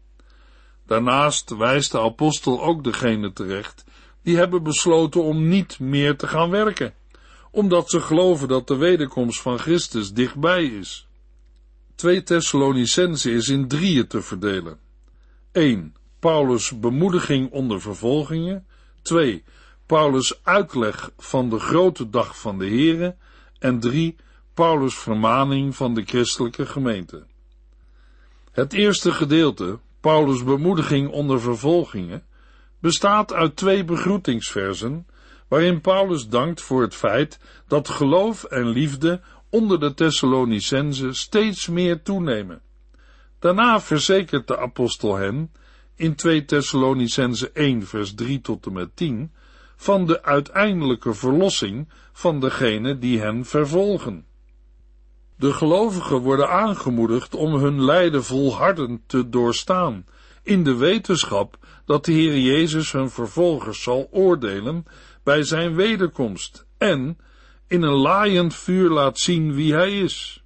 Daarnaast 0.86 1.56
wijst 1.56 1.92
de 1.92 2.00
apostel 2.00 2.62
ook 2.62 2.84
degene 2.84 3.32
terecht 3.32 3.84
die 4.22 4.36
hebben 4.36 4.62
besloten 4.62 5.22
om 5.22 5.48
niet 5.48 5.78
meer 5.78 6.16
te 6.16 6.26
gaan 6.26 6.50
werken, 6.50 6.94
omdat 7.50 7.90
ze 7.90 8.00
geloven 8.00 8.48
dat 8.48 8.66
de 8.66 8.76
wederkomst 8.76 9.40
van 9.40 9.58
Christus 9.58 10.12
dichtbij 10.12 10.64
is. 10.64 11.06
2 11.94 12.22
Thessalonicense 12.22 13.30
is 13.30 13.48
in 13.48 13.68
drieën 13.68 14.06
te 14.06 14.22
verdelen. 14.22 14.78
1. 15.52 16.00
Paulus' 16.22 16.78
bemoediging 16.78 17.50
onder 17.50 17.80
vervolgingen. 17.80 18.66
2. 19.02 19.44
Paulus' 19.86 20.40
uitleg 20.42 21.10
van 21.16 21.48
de 21.48 21.58
grote 21.58 22.10
dag 22.10 22.40
van 22.40 22.58
de 22.58 22.68
Here. 22.68 23.16
En 23.58 23.80
3. 23.80 24.16
Paulus' 24.54 24.98
vermaning 24.98 25.76
van 25.76 25.94
de 25.94 26.02
christelijke 26.04 26.66
gemeente. 26.66 27.26
Het 28.52 28.72
eerste 28.72 29.12
gedeelte, 29.12 29.78
Paulus' 30.00 30.44
bemoediging 30.44 31.10
onder 31.10 31.40
vervolgingen, 31.40 32.24
bestaat 32.78 33.32
uit 33.32 33.56
twee 33.56 33.84
begroetingsversen, 33.84 35.06
waarin 35.48 35.80
Paulus 35.80 36.28
dankt 36.28 36.60
voor 36.60 36.82
het 36.82 36.94
feit 36.94 37.38
dat 37.66 37.88
geloof 37.88 38.44
en 38.44 38.68
liefde 38.68 39.20
onder 39.50 39.80
de 39.80 39.94
Thessalonicenzen 39.94 41.14
steeds 41.14 41.68
meer 41.68 42.02
toenemen. 42.02 42.62
Daarna 43.38 43.80
verzekert 43.80 44.46
de 44.46 44.58
apostel 44.58 45.16
hen 45.16 45.50
in 46.02 46.14
2 46.14 46.44
Thessalonicense 46.44 47.50
1 47.52 47.86
vers 47.86 48.14
3 48.14 48.40
tot 48.40 48.66
en 48.66 48.72
met 48.72 48.96
10 48.96 49.32
van 49.76 50.06
de 50.06 50.22
uiteindelijke 50.22 51.14
verlossing 51.14 51.88
van 52.12 52.40
degene 52.40 52.98
die 52.98 53.20
hen 53.20 53.44
vervolgen. 53.44 54.24
De 55.36 55.52
gelovigen 55.52 56.18
worden 56.18 56.48
aangemoedigd 56.48 57.34
om 57.34 57.54
hun 57.54 57.84
lijden 57.84 58.24
volhardend 58.24 59.00
te 59.06 59.28
doorstaan, 59.28 60.06
in 60.42 60.64
de 60.64 60.74
wetenschap 60.76 61.58
dat 61.84 62.04
de 62.04 62.12
Heer 62.12 62.38
Jezus 62.38 62.92
hun 62.92 63.10
vervolgers 63.10 63.82
zal 63.82 64.08
oordelen 64.10 64.84
bij 65.22 65.42
zijn 65.42 65.74
wederkomst 65.74 66.66
en 66.78 67.18
in 67.66 67.82
een 67.82 67.98
laaiend 67.98 68.54
vuur 68.54 68.90
laat 68.90 69.18
zien 69.18 69.54
wie 69.54 69.74
hij 69.74 70.00
is. 70.00 70.44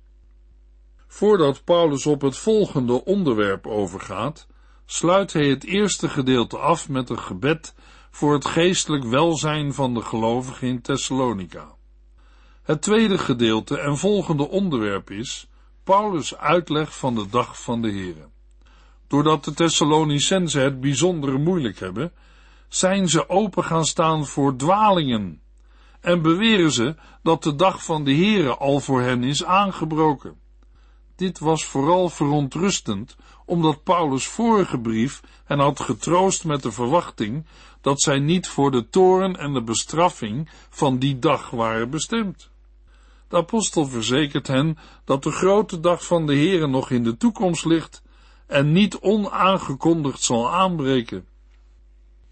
Voordat 1.06 1.64
Paulus 1.64 2.06
op 2.06 2.20
het 2.20 2.36
volgende 2.36 3.04
onderwerp 3.04 3.66
overgaat, 3.66 4.46
sluit 4.86 5.32
hij 5.32 5.48
het 5.48 5.64
eerste 5.64 6.08
gedeelte 6.08 6.58
af 6.58 6.88
met 6.88 7.10
een 7.10 7.18
gebed 7.18 7.74
voor 8.10 8.32
het 8.32 8.46
geestelijk 8.46 9.04
welzijn 9.04 9.74
van 9.74 9.94
de 9.94 10.00
gelovigen 10.00 10.68
in 10.68 10.80
Thessalonica. 10.80 11.74
Het 12.62 12.82
tweede 12.82 13.18
gedeelte 13.18 13.78
en 13.78 13.96
volgende 13.96 14.48
onderwerp 14.48 15.10
is 15.10 15.48
Paulus' 15.84 16.36
uitleg 16.36 16.96
van 16.96 17.14
de 17.14 17.28
dag 17.28 17.62
van 17.62 17.82
de 17.82 17.92
Here. 17.92 18.28
Doordat 19.06 19.44
de 19.44 19.54
Thessalonicenzen 19.54 20.62
het 20.62 20.80
bijzonder 20.80 21.40
moeilijk 21.40 21.78
hebben, 21.78 22.12
zijn 22.68 23.08
ze 23.08 23.28
open 23.28 23.64
gaan 23.64 23.84
staan 23.84 24.26
voor 24.26 24.56
dwalingen 24.56 25.40
en 26.00 26.22
beweren 26.22 26.72
ze 26.72 26.94
dat 27.22 27.42
de 27.42 27.54
dag 27.54 27.84
van 27.84 28.04
de 28.04 28.14
Here 28.14 28.56
al 28.56 28.80
voor 28.80 29.00
hen 29.00 29.24
is 29.24 29.44
aangebroken. 29.44 30.36
Dit 31.16 31.38
was 31.38 31.64
vooral 31.64 32.08
verontrustend, 32.08 33.16
omdat 33.46 33.82
Paulus' 33.82 34.26
vorige 34.26 34.78
brief 34.78 35.22
hen 35.44 35.58
had 35.58 35.80
getroost 35.80 36.44
met 36.44 36.62
de 36.62 36.72
verwachting 36.72 37.46
dat 37.80 38.00
zij 38.00 38.18
niet 38.18 38.48
voor 38.48 38.70
de 38.70 38.88
toren 38.88 39.36
en 39.36 39.52
de 39.52 39.62
bestraffing 39.62 40.48
van 40.70 40.98
die 40.98 41.18
dag 41.18 41.50
waren 41.50 41.90
bestemd. 41.90 42.50
De 43.28 43.36
apostel 43.36 43.86
verzekert 43.86 44.46
hen 44.46 44.78
dat 45.04 45.22
de 45.22 45.30
grote 45.30 45.80
dag 45.80 46.06
van 46.06 46.26
de 46.26 46.34
Heere 46.34 46.66
nog 46.66 46.90
in 46.90 47.04
de 47.04 47.16
toekomst 47.16 47.64
ligt 47.64 48.02
en 48.46 48.72
niet 48.72 48.98
onaangekondigd 48.98 50.22
zal 50.22 50.50
aanbreken. 50.50 51.26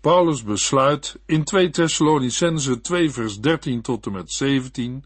Paulus 0.00 0.42
besluit 0.42 1.18
in 1.26 1.44
2 1.44 1.70
Thessalonicense 1.70 2.80
2 2.80 3.10
vers 3.10 3.40
13 3.40 3.82
tot 3.82 4.06
en 4.06 4.12
met 4.12 4.32
17 4.32 5.04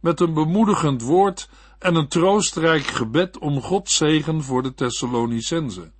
met 0.00 0.20
een 0.20 0.34
bemoedigend 0.34 1.02
woord 1.02 1.48
en 1.78 1.94
een 1.94 2.08
troostrijk 2.08 2.86
gebed 2.86 3.38
om 3.38 3.60
Gods 3.60 3.96
zegen 3.96 4.42
voor 4.42 4.62
de 4.62 4.74
Thessalonicense, 4.74 5.92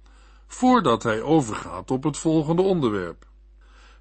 voordat 0.46 1.02
hij 1.02 1.22
overgaat 1.22 1.90
op 1.90 2.02
het 2.02 2.16
volgende 2.16 2.62
onderwerp. 2.62 3.26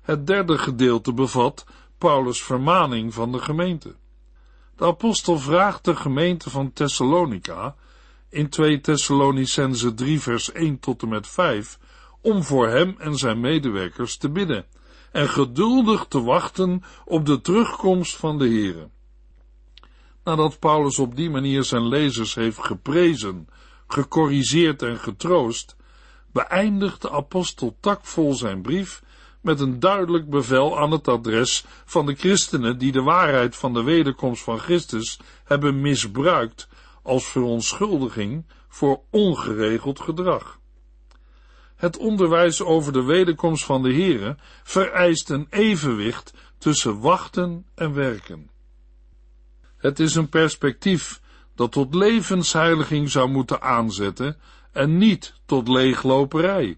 Het 0.02 0.28
derde 0.28 0.58
gedeelte 0.58 1.14
bevat 1.14 1.66
Paulus' 1.98 2.44
vermaning 2.44 3.14
van 3.14 3.32
de 3.32 3.40
gemeente. 3.40 3.96
De 4.76 4.86
apostel 4.86 5.40
vraagt 5.40 5.86
de 5.86 5.96
gemeente 5.96 6.50
van 6.50 6.74
Thessalonica 6.74 7.76
in 8.30 8.50
2 8.50 8.82
Thessalonicense 8.82 9.94
3 9.94 10.22
vers 10.22 10.52
1 10.52 10.80
tot 10.80 11.02
en 11.02 11.10
met 11.10 11.28
5 11.28 11.80
om 12.22 12.44
voor 12.44 12.68
hem 12.68 12.96
en 12.98 13.16
zijn 13.16 13.40
medewerkers 13.40 14.18
te 14.18 14.30
bidden 14.30 14.66
en 15.12 15.30
geduldig 15.30 16.06
te 16.08 16.22
wachten 16.22 16.84
op 17.06 17.26
de 17.26 17.42
terugkomst 17.42 18.16
van 18.16 18.38
de 18.38 18.50
Here. 18.50 18.90
Nadat 20.26 20.60
Paulus 20.60 21.00
op 21.00 21.16
die 21.16 21.30
manier 21.30 21.64
zijn 21.64 21.88
lezers 21.88 22.36
heeft 22.36 22.66
geprezen, 22.66 23.48
gecorrigeerd 23.88 24.82
en 24.82 24.98
getroost, 24.98 25.76
beëindigt 26.32 27.02
de 27.02 27.12
apostel 27.12 27.78
takvol 27.80 28.34
zijn 28.34 28.62
brief 28.62 29.04
met 29.42 29.60
een 29.60 29.80
duidelijk 29.80 30.30
bevel 30.30 30.80
aan 30.80 30.92
het 30.92 31.08
adres 31.08 31.66
van 31.86 32.06
de 32.06 32.16
christenen 32.16 32.78
die 32.78 32.92
de 32.92 33.02
waarheid 33.02 33.56
van 33.56 33.74
de 33.74 33.84
wederkomst 33.84 34.44
van 34.44 34.60
Christus 34.60 35.20
hebben 35.44 35.82
misbruikt 35.82 36.68
als 37.04 37.26
verontschuldiging 37.26 38.46
voor 38.68 39.02
ongeregeld 39.10 40.00
gedrag. 40.00 40.60
Het 41.76 41.98
onderwijs 41.98 42.62
over 42.62 42.94
de 42.94 43.04
wederkomst 43.04 43.66
van 43.66 43.84
de 43.84 43.94
Here 43.94 44.38
vereist 44.64 45.30
een 45.30 45.48
evenwicht 45.50 46.34
tussen 46.58 47.00
wachten 47.00 47.66
en 47.76 47.94
werken. 47.94 48.54
Het 49.86 50.00
is 50.00 50.16
een 50.16 50.30
perspectief 50.30 51.22
dat 51.56 51.72
tot 51.72 51.96
levensheiliging 51.96 53.12
zou 53.12 53.30
moeten 53.30 53.62
aanzetten 53.62 54.38
en 54.72 54.98
niet 54.98 55.34
tot 55.46 55.68
leegloperij. 55.68 56.78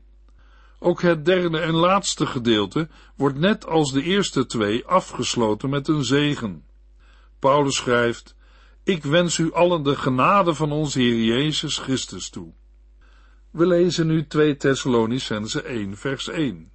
Ook 0.79 1.01
het 1.01 1.25
derde 1.25 1.59
en 1.59 1.73
laatste 1.73 2.25
gedeelte 2.25 2.87
wordt 3.15 3.37
net 3.37 3.65
als 3.65 3.91
de 3.91 4.03
eerste 4.03 4.45
twee 4.45 4.85
afgesloten 4.85 5.69
met 5.69 5.87
een 5.87 6.03
zegen. 6.03 6.65
Paulus 7.39 7.75
schrijft: 7.75 8.35
Ik 8.83 9.03
wens 9.03 9.37
u 9.37 9.53
allen 9.53 9.83
de 9.83 9.95
genade 9.95 10.53
van 10.53 10.71
onze 10.71 10.99
Heer 10.99 11.23
Jezus 11.23 11.77
Christus 11.77 12.29
toe. 12.29 12.53
We 13.51 13.65
lezen 13.65 14.07
nu 14.07 14.27
2 14.27 14.55
Thessalonicense 14.55 15.61
1 15.61 15.97
vers 15.97 16.27
1 16.27 16.71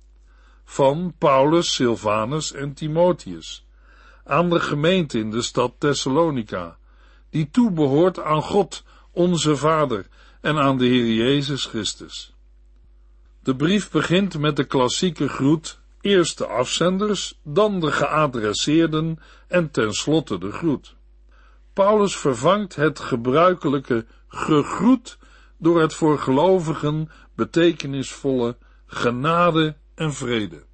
van 0.65 1.15
Paulus, 1.19 1.75
Silvanus 1.75 2.53
en 2.53 2.75
Timotheus 2.75 3.67
aan 4.25 4.51
de 4.51 4.61
gemeente 4.61 5.19
in 5.19 5.31
de 5.31 5.43
stad 5.43 5.73
Thessalonica, 5.79 6.77
die 7.31 7.51
toebehoort 7.51 8.21
aan 8.21 8.43
God, 8.43 8.85
onze 9.11 9.57
Vader, 9.57 10.07
en 10.41 10.59
aan 10.59 10.79
de 10.79 10.87
Heer 10.87 11.13
Jezus 11.13 11.65
Christus. 11.65 12.35
De 13.43 13.57
brief 13.57 13.91
begint 13.91 14.39
met 14.39 14.57
de 14.57 14.65
klassieke 14.65 15.29
groet, 15.29 15.81
eerst 16.01 16.39
de 16.39 16.47
afzenders, 16.47 17.39
dan 17.43 17.81
de 17.81 17.93
geadresseerden 17.93 19.19
en 19.49 19.71
tenslotte 19.71 20.39
de 20.39 20.53
groet. 20.53 20.95
Paulus 21.73 22.17
vervangt 22.17 22.75
het 22.77 23.01
gebruikelijke 23.01 24.07
gegroet 24.29 25.19
door 25.59 25.81
het 25.81 25.95
voor 25.95 26.19
gelovigen 26.19 27.11
betekenisvolle 27.35 28.57
genade 28.87 29.77
en 29.95 30.15
vrede. 30.15 30.65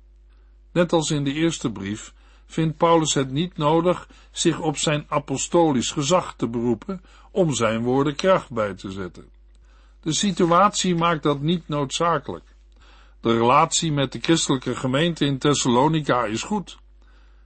Net 0.72 0.92
als 0.92 1.10
in 1.10 1.24
de 1.24 1.32
eerste 1.32 1.72
brief 1.72 2.14
vindt 2.48 2.76
Paulus 2.76 3.14
het 3.14 3.30
niet 3.30 3.56
nodig 3.56 4.08
zich 4.30 4.60
op 4.60 4.76
zijn 4.76 5.04
apostolisch 5.08 5.90
gezag 5.90 6.34
te 6.36 6.48
beroepen 6.48 7.02
om 7.30 7.54
zijn 7.54 7.82
woorden 7.82 8.16
kracht 8.16 8.50
bij 8.50 8.74
te 8.74 8.90
zetten. 8.90 9.28
De 10.00 10.12
situatie 10.12 10.94
maakt 10.94 11.22
dat 11.22 11.40
niet 11.40 11.68
noodzakelijk. 11.68 12.44
De 13.20 13.32
relatie 13.32 13.92
met 13.92 14.12
de 14.12 14.18
christelijke 14.20 14.76
gemeente 14.76 15.24
in 15.24 15.38
Thessalonica 15.38 16.24
is 16.24 16.42
goed. 16.42 16.78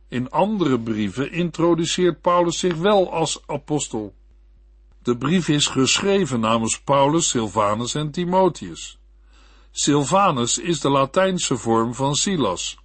In 0.09 0.30
andere 0.30 0.80
brieven 0.80 1.32
introduceert 1.32 2.21
Paulus 2.21 2.59
zich 2.59 2.76
wel 2.76 3.12
als 3.12 3.42
apostel. 3.47 4.14
De 5.02 5.16
brief 5.16 5.49
is 5.49 5.66
geschreven 5.66 6.40
namens 6.40 6.80
Paulus, 6.80 7.28
Silvanus 7.28 7.94
en 7.94 8.11
Timotheus. 8.11 8.98
Silvanus 9.70 10.59
is 10.59 10.81
de 10.81 10.88
Latijnse 10.88 11.57
vorm 11.57 11.94
van 11.94 12.14
Silas, 12.14 12.82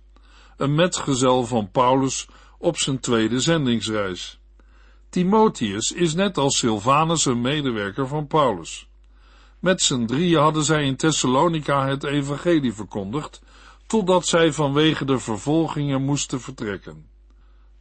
een 0.58 0.76
metgezel 0.76 1.46
van 1.46 1.72
Paulus 1.72 2.28
op 2.58 2.78
zijn 2.78 3.00
tweede 3.00 3.40
zendingsreis. 3.40 4.40
Timotheus 5.10 5.92
is 5.92 6.14
net 6.14 6.38
als 6.38 6.58
Silvanus 6.58 7.26
een 7.26 7.42
medewerker 7.42 8.08
van 8.08 8.28
Paulus. 8.28 8.88
Met 9.60 9.82
z'n 9.82 10.06
drieën 10.06 10.42
hadden 10.42 10.64
zij 10.64 10.84
in 10.84 10.96
Thessalonica 10.96 11.88
het 11.88 12.04
evangelie 12.04 12.74
verkondigd, 12.74 13.42
totdat 13.88 14.28
zij 14.28 14.54
vanwege 14.54 15.06
de 15.06 15.20
vervolgingen 15.20 16.04
moesten 16.04 16.42
vertrekken. 16.42 17.06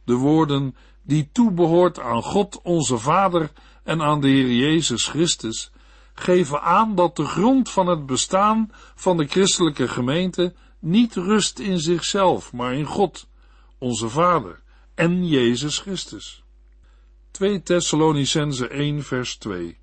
De 0.03 0.13
woorden, 0.13 0.75
die 1.01 1.29
toebehoort 1.31 1.99
aan 1.99 2.23
God 2.23 2.61
onze 2.63 2.97
Vader 2.97 3.51
en 3.83 4.01
aan 4.01 4.21
de 4.21 4.27
Heer 4.27 4.51
Jezus 4.51 5.07
Christus, 5.07 5.71
geven 6.13 6.61
aan 6.61 6.95
dat 6.95 7.15
de 7.15 7.25
grond 7.25 7.69
van 7.69 7.87
het 7.87 8.05
bestaan 8.05 8.71
van 8.95 9.17
de 9.17 9.27
christelijke 9.27 9.87
gemeente 9.87 10.53
niet 10.79 11.15
rust 11.15 11.59
in 11.59 11.79
zichzelf, 11.79 12.53
maar 12.53 12.73
in 12.73 12.85
God, 12.85 13.27
onze 13.77 14.09
Vader 14.09 14.61
en 14.95 15.27
Jezus 15.27 15.79
Christus. 15.79 16.43
2 17.31 17.63
Thessalonicense 17.63 18.67
1 18.67 19.03
vers 19.03 19.35
2 19.35 19.77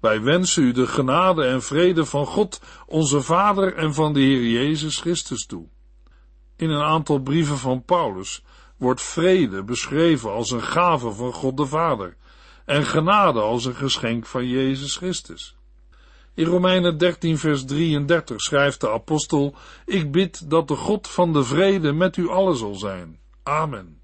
Wij 0.00 0.22
wensen 0.22 0.62
u 0.62 0.72
de 0.72 0.86
genade 0.86 1.44
en 1.44 1.62
vrede 1.62 2.04
van 2.04 2.26
God, 2.26 2.60
onze 2.86 3.22
Vader 3.22 3.74
en 3.74 3.94
van 3.94 4.12
de 4.12 4.20
Heer 4.20 4.50
Jezus 4.50 4.98
Christus 4.98 5.46
toe. 5.46 5.66
In 6.56 6.70
een 6.70 6.82
aantal 6.82 7.18
brieven 7.18 7.58
van 7.58 7.84
Paulus 7.84 8.42
wordt 8.76 9.02
vrede 9.02 9.62
beschreven 9.62 10.30
als 10.30 10.50
een 10.50 10.62
gave 10.62 11.10
van 11.10 11.32
God 11.32 11.56
de 11.56 11.66
Vader 11.66 12.16
en 12.64 12.86
genade 12.86 13.40
als 13.40 13.64
een 13.64 13.74
geschenk 13.74 14.26
van 14.26 14.48
Jezus 14.48 14.96
Christus. 14.96 15.56
In 16.34 16.44
Romeinen 16.44 16.98
13 16.98 17.38
vers 17.38 17.64
33 17.64 18.40
schrijft 18.40 18.80
de 18.80 18.90
apostel, 18.90 19.54
ik 19.86 20.12
bid 20.12 20.50
dat 20.50 20.68
de 20.68 20.76
God 20.76 21.08
van 21.08 21.32
de 21.32 21.44
vrede 21.44 21.92
met 21.92 22.16
u 22.16 22.28
allen 22.28 22.56
zal 22.56 22.74
zijn. 22.74 23.18
Amen. 23.42 24.00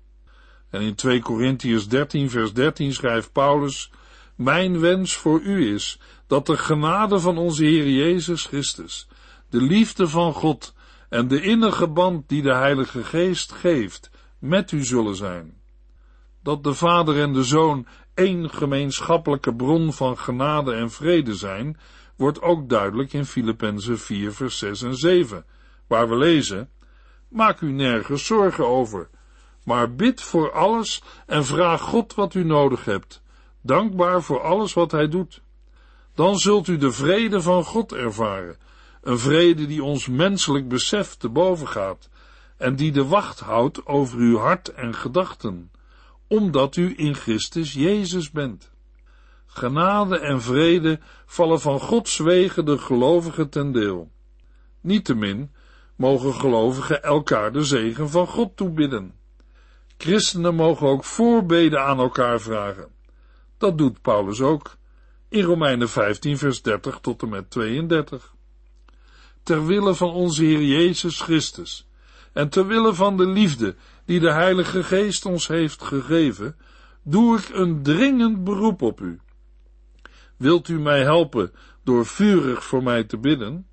En 0.71 0.81
in 0.81 0.95
2 0.95 1.21
Korintiërs 1.21 1.89
13 1.89 2.31
vers 2.31 2.53
13 2.53 2.93
schrijft 2.93 3.33
Paulus, 3.33 3.91
mijn 4.35 4.81
wens 4.81 5.15
voor 5.15 5.41
u 5.41 5.75
is 5.75 6.01
dat 6.27 6.47
de 6.47 6.57
genade 6.57 7.21
van 7.21 7.39
onze 7.39 7.65
Heer 7.65 7.89
Jezus 7.89 8.45
Christus, 8.45 9.09
de 9.51 9.63
liefde 9.63 10.09
van 10.09 10.33
God 10.33 10.75
en 11.09 11.29
de 11.29 11.41
innige 11.41 11.89
band 11.89 12.29
die 12.29 12.43
de 12.43 12.55
Heilige 12.55 13.05
Geest 13.05 13.53
geeft, 13.53 14.11
met 14.39 14.73
u 14.73 14.85
zullen 14.85 15.17
zijn. 15.17 15.57
Dat 16.43 16.65
de 16.65 16.75
Vader 16.75 17.21
en 17.21 17.33
de 17.33 17.45
Zoon 17.45 17.87
één 18.15 18.51
gemeenschappelijke 18.51 19.55
bron 19.55 19.93
van 19.93 20.19
genade 20.19 20.73
en 20.73 20.91
vrede 20.91 21.35
zijn, 21.35 21.79
wordt 22.19 22.43
ook 22.43 22.69
duidelijk 22.69 23.13
in 23.13 23.25
Filippenzen 23.25 23.99
4 23.99 24.33
vers 24.33 24.59
6 24.59 24.83
en 24.83 24.95
7, 24.97 25.45
waar 25.87 26.09
we 26.09 26.17
lezen, 26.17 26.71
Maak 27.29 27.61
u 27.61 27.73
nergens 27.73 28.27
zorgen 28.27 28.67
over, 28.67 29.09
maar 29.65 29.95
bid 29.95 30.23
voor 30.23 30.53
alles 30.53 31.03
en 31.27 31.45
vraag 31.45 31.81
God 31.81 32.15
wat 32.15 32.35
u 32.35 32.45
nodig 32.45 32.85
hebt, 32.85 33.23
dankbaar 33.61 34.23
voor 34.23 34.41
alles 34.41 34.73
wat 34.73 34.91
Hij 34.91 35.09
doet. 35.09 35.43
Dan 36.15 36.39
zult 36.39 36.69
u 36.69 36.77
de 36.77 36.93
vrede 36.93 37.43
van 37.43 37.65
God 37.65 37.93
ervaren, 37.93 38.57
een 39.03 39.19
vrede 39.19 39.67
die 39.67 39.85
ons 39.85 40.07
menselijk 40.07 40.69
besef 40.69 41.15
te 41.15 41.29
boven 41.29 41.69
gaat 41.69 42.09
en 42.57 42.77
die 42.77 42.93
de 42.93 43.05
wacht 43.05 43.41
houdt 43.41 43.87
over 43.87 44.19
uw 44.19 44.37
hart 44.37 44.69
en 44.69 44.95
gedachten, 44.95 45.71
omdat 46.27 46.77
u 46.77 46.95
in 46.97 47.15
Christus 47.15 47.73
Jezus 47.73 48.31
bent. 48.31 48.71
Genade 49.49 50.19
en 50.19 50.43
vrede 50.43 51.01
vallen 51.27 51.61
van 51.61 51.81
Gods 51.81 52.19
wegen 52.19 52.65
de 52.65 52.79
gelovigen 52.79 53.49
ten 53.49 53.73
deel. 53.73 54.11
Niettemin 54.81 55.53
mogen 55.97 56.35
gelovigen 56.35 57.03
elkaar 57.03 57.53
de 57.53 57.65
zegen 57.65 58.11
van 58.11 58.27
God 58.27 58.57
toebidden. 58.57 59.15
Christenen 59.99 60.55
mogen 60.55 60.87
ook 60.87 61.05
voorbeden 61.05 61.83
aan 61.83 61.99
elkaar 61.99 62.41
vragen. 62.41 62.89
Dat 63.59 63.79
doet 63.79 64.03
Paulus 64.03 64.41
ook 64.41 64.77
in 65.29 65.43
Romeinen 65.43 65.89
15 65.89 66.39
vers 66.39 66.63
30 66.63 66.99
tot 67.01 67.23
en 67.23 67.29
met 67.29 67.51
32. 67.51 68.35
Ter 69.43 69.67
wille 69.67 69.95
van 69.95 70.11
onze 70.11 70.45
Heer 70.45 70.63
Jezus 70.63 71.21
Christus 71.21 71.89
en 72.33 72.49
ter 72.49 72.67
wille 72.67 72.95
van 72.95 73.17
de 73.17 73.27
liefde 73.27 73.75
die 74.05 74.21
de 74.21 74.33
Heilige 74.33 74.83
Geest 74.83 75.27
ons 75.27 75.47
heeft 75.47 75.83
gegeven, 75.83 76.57
doe 77.03 77.39
ik 77.39 77.49
een 77.49 77.83
dringend 77.83 78.45
beroep 78.45 78.83
op 78.83 79.01
u. 79.01 79.21
Wilt 80.39 80.69
u 80.69 80.79
mij 80.79 81.03
helpen 81.03 81.53
door 81.85 82.07
vurig 82.07 82.65
voor 82.65 82.83
mij 82.83 83.05
te 83.05 83.19
bidden? 83.19 83.67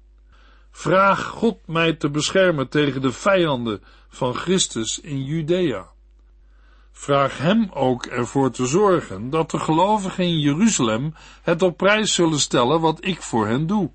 Vraag 0.71 1.25
God 1.25 1.67
mij 1.67 1.93
te 1.93 2.09
beschermen 2.09 2.69
tegen 2.69 3.01
de 3.01 3.11
vijanden 3.11 3.83
van 4.07 4.33
Christus 4.33 4.99
in 4.99 5.23
Judea. 5.23 5.93
Vraag 6.91 7.37
hem 7.37 7.69
ook 7.73 8.05
ervoor 8.05 8.51
te 8.51 8.65
zorgen 8.65 9.29
dat 9.29 9.51
de 9.51 9.59
gelovigen 9.59 10.23
in 10.23 10.39
Jeruzalem 10.39 11.13
het 11.41 11.61
op 11.61 11.77
prijs 11.77 12.13
zullen 12.13 12.39
stellen 12.39 12.81
wat 12.81 13.05
ik 13.05 13.21
voor 13.21 13.47
hen 13.47 13.67
doe. 13.67 13.91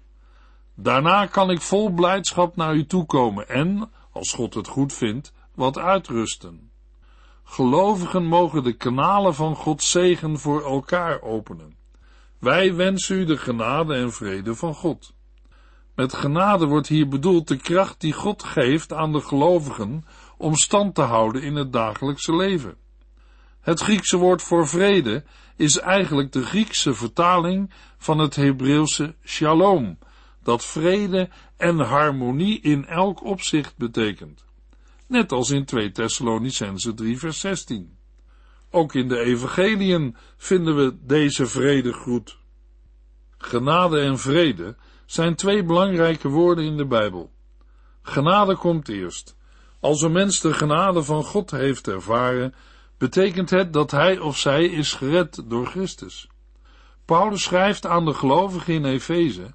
Daarna 0.74 1.26
kan 1.26 1.50
ik 1.50 1.61
vol 1.61 1.90
blijdschap 1.90 2.56
naar 2.56 2.74
u 2.74 2.87
toekomen 2.87 3.48
en, 3.48 3.90
als 4.12 4.33
God 4.33 4.54
het 4.54 4.68
goed 4.68 4.92
vindt, 4.92 5.33
wat 5.54 5.78
uitrusten. 5.78 6.70
Gelovigen 7.44 8.24
mogen 8.24 8.62
de 8.62 8.72
kanalen 8.72 9.35
van 9.35 9.54
Gods 9.56 9.90
zegen 9.90 10.38
voor 10.38 10.64
elkaar 10.64 11.22
openen. 11.22 11.80
Wij 12.40 12.74
wensen 12.74 13.16
u 13.16 13.24
de 13.24 13.37
genade 13.37 13.94
en 13.94 14.12
vrede 14.12 14.55
van 14.55 14.74
God. 14.74 15.14
Met 15.94 16.12
genade 16.12 16.66
wordt 16.66 16.88
hier 16.88 17.09
bedoeld 17.09 17.48
de 17.48 17.57
kracht 17.57 18.00
die 18.00 18.12
God 18.12 18.42
geeft 18.42 18.92
aan 18.92 19.12
de 19.12 19.20
gelovigen 19.20 20.05
om 20.37 20.55
stand 20.55 20.94
te 20.94 21.03
houden 21.03 21.42
in 21.42 21.57
het 21.57 21.72
dagelijkse 21.72 22.37
leven. 22.37 22.76
Het 23.61 23.81
Griekse 23.81 24.16
woord 24.16 24.42
voor 24.42 24.68
vrede 24.68 25.24
is 25.57 25.79
eigenlijk 25.79 26.33
de 26.33 26.44
Griekse 26.44 26.94
vertaling 26.94 27.72
van 27.98 28.18
het 28.18 28.37
Hebreeuwse 28.37 29.14
shalom, 29.24 29.98
dat 30.42 30.64
vrede 30.64 31.29
en 31.57 31.79
harmonie 31.79 32.61
in 32.61 32.87
elk 32.87 33.24
opzicht 33.24 33.76
betekent. 33.76 34.44
Net 35.07 35.33
als 35.33 35.50
in 35.50 35.64
2 35.64 35.92
Thessalonicense 35.92 36.94
3 36.94 37.18
vers 37.18 37.40
16. 37.40 37.98
Ook 38.70 38.94
in 38.94 39.09
de 39.09 39.18
evangeliën 39.18 40.16
vinden 40.37 40.76
we 40.76 40.96
deze 41.02 41.46
vredegroet. 41.46 42.38
Genade 43.38 44.00
en 44.00 44.18
vrede 44.18 44.76
zijn 45.06 45.35
twee 45.35 45.64
belangrijke 45.64 46.28
woorden 46.28 46.64
in 46.64 46.76
de 46.76 46.87
Bijbel. 46.87 47.33
Genade 48.02 48.56
komt 48.56 48.88
eerst. 48.88 49.37
Als 49.80 50.02
een 50.02 50.12
mens 50.12 50.40
de 50.40 50.52
genade 50.52 51.02
van 51.02 51.24
God 51.24 51.50
heeft 51.50 51.88
ervaren, 51.88 52.54
betekent 52.98 53.50
het 53.50 53.72
dat 53.72 53.90
hij 53.90 54.18
of 54.18 54.37
zij 54.37 54.64
is 54.64 54.92
gered 54.92 55.42
door 55.50 55.66
Christus. 55.66 56.28
Paulus 57.04 57.42
schrijft 57.42 57.87
aan 57.87 58.04
de 58.04 58.14
gelovigen 58.14 58.74
in 58.74 58.85
Efeze: 58.85 59.54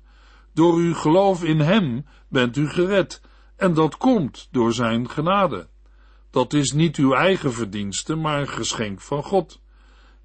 Door 0.53 0.75
uw 0.75 0.93
geloof 0.93 1.43
in 1.43 1.59
Hem 1.59 2.05
bent 2.27 2.57
u 2.57 2.69
gered, 2.69 3.21
en 3.55 3.73
dat 3.73 3.97
komt 3.97 4.47
door 4.51 4.73
Zijn 4.73 5.09
genade. 5.09 5.67
Dat 6.35 6.53
is 6.53 6.71
niet 6.71 6.95
uw 6.97 7.13
eigen 7.13 7.53
verdienste, 7.53 8.15
maar 8.15 8.39
een 8.39 8.47
geschenk 8.47 9.01
van 9.01 9.23
God. 9.23 9.59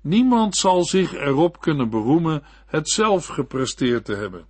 Niemand 0.01 0.57
zal 0.57 0.85
zich 0.85 1.15
erop 1.15 1.61
kunnen 1.61 1.91
beroemen 1.91 2.43
het 2.67 2.91
zelf 2.91 3.27
gepresteerd 3.27 4.05
te 4.05 4.15
hebben. 4.15 4.47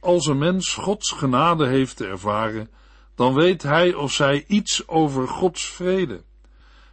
Als 0.00 0.26
een 0.26 0.38
mens 0.38 0.74
Gods 0.74 1.10
genade 1.10 1.66
heeft 1.66 2.00
ervaren, 2.00 2.70
dan 3.14 3.34
weet 3.34 3.62
hij 3.62 3.94
of 3.94 4.12
zij 4.12 4.44
iets 4.46 4.88
over 4.88 5.28
Gods 5.28 5.66
vrede. 5.66 6.22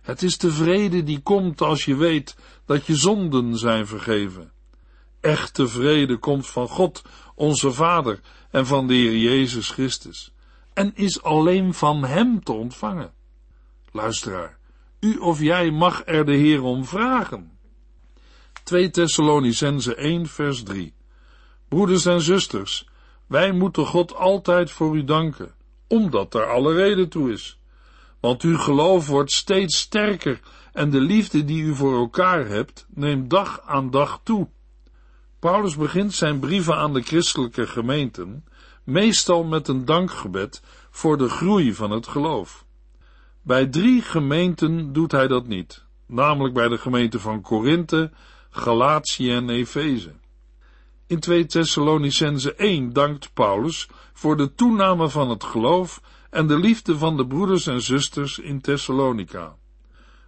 Het 0.01 0.23
is 0.23 0.37
de 0.37 0.51
vrede 0.51 1.03
die 1.03 1.19
komt 1.19 1.61
als 1.61 1.85
je 1.85 1.95
weet 1.95 2.35
dat 2.65 2.85
je 2.85 2.95
zonden 2.95 3.57
zijn 3.57 3.87
vergeven. 3.87 4.51
Echte 5.19 5.67
vrede 5.67 6.17
komt 6.17 6.47
van 6.47 6.67
God, 6.67 7.01
onze 7.35 7.71
Vader, 7.71 8.19
en 8.51 8.65
van 8.65 8.87
de 8.87 8.93
Heer 8.93 9.17
Jezus 9.17 9.69
Christus, 9.69 10.33
en 10.73 10.95
is 10.95 11.23
alleen 11.23 11.73
van 11.73 12.03
Hem 12.03 12.43
te 12.43 12.51
ontvangen. 12.51 13.17
Luisteraar, 13.91 14.57
u 14.99 15.17
of 15.17 15.39
jij 15.39 15.71
mag 15.71 16.01
er 16.05 16.25
de 16.25 16.35
Heer 16.35 16.63
om 16.63 16.85
vragen. 16.85 17.57
2 18.63 18.89
Thessalonicense 18.89 19.95
1 19.95 20.27
vers 20.27 20.63
3 20.63 20.93
Broeders 21.67 22.05
en 22.05 22.21
zusters, 22.21 22.87
wij 23.27 23.51
moeten 23.51 23.85
God 23.85 24.15
altijd 24.15 24.71
voor 24.71 24.95
u 24.95 25.03
danken, 25.03 25.55
omdat 25.87 26.33
er 26.33 26.45
alle 26.45 26.73
reden 26.73 27.09
toe 27.09 27.31
is. 27.31 27.59
Want 28.19 28.41
uw 28.41 28.57
geloof 28.57 29.07
wordt 29.07 29.31
steeds 29.31 29.77
sterker 29.79 30.39
en 30.73 30.89
de 30.89 31.01
liefde 31.01 31.45
die 31.45 31.63
u 31.63 31.75
voor 31.75 31.95
elkaar 31.95 32.47
hebt, 32.47 32.85
neemt 32.89 33.29
dag 33.29 33.61
aan 33.65 33.91
dag 33.91 34.19
toe. 34.23 34.49
Paulus 35.39 35.75
begint 35.75 36.13
zijn 36.13 36.39
brieven 36.39 36.75
aan 36.75 36.93
de 36.93 37.01
christelijke 37.01 37.67
gemeenten 37.67 38.45
meestal 38.83 39.43
met 39.43 39.67
een 39.67 39.85
dankgebed 39.85 40.61
voor 40.89 41.17
de 41.17 41.29
groei 41.29 41.73
van 41.73 41.91
het 41.91 42.07
geloof. 42.07 42.65
Bij 43.41 43.67
drie 43.67 44.01
gemeenten 44.01 44.93
doet 44.93 45.11
hij 45.11 45.27
dat 45.27 45.47
niet, 45.47 45.85
namelijk 46.05 46.53
bij 46.53 46.67
de 46.67 46.77
gemeente 46.77 47.19
van 47.19 47.41
Korinthe, 47.41 48.11
Galatië 48.49 49.31
en 49.31 49.49
Efeze. 49.49 50.11
In 51.07 51.19
2 51.19 51.45
Thessalonicense 51.45 52.55
1 52.55 52.93
dankt 52.93 53.33
Paulus 53.33 53.89
voor 54.13 54.37
de 54.37 54.53
toename 54.53 55.09
van 55.09 55.29
het 55.29 55.43
geloof 55.43 56.01
en 56.29 56.47
de 56.47 56.57
liefde 56.57 56.97
van 56.97 57.17
de 57.17 57.27
broeders 57.27 57.67
en 57.67 57.81
zusters 57.81 58.39
in 58.39 58.61
Thessalonica. 58.61 59.55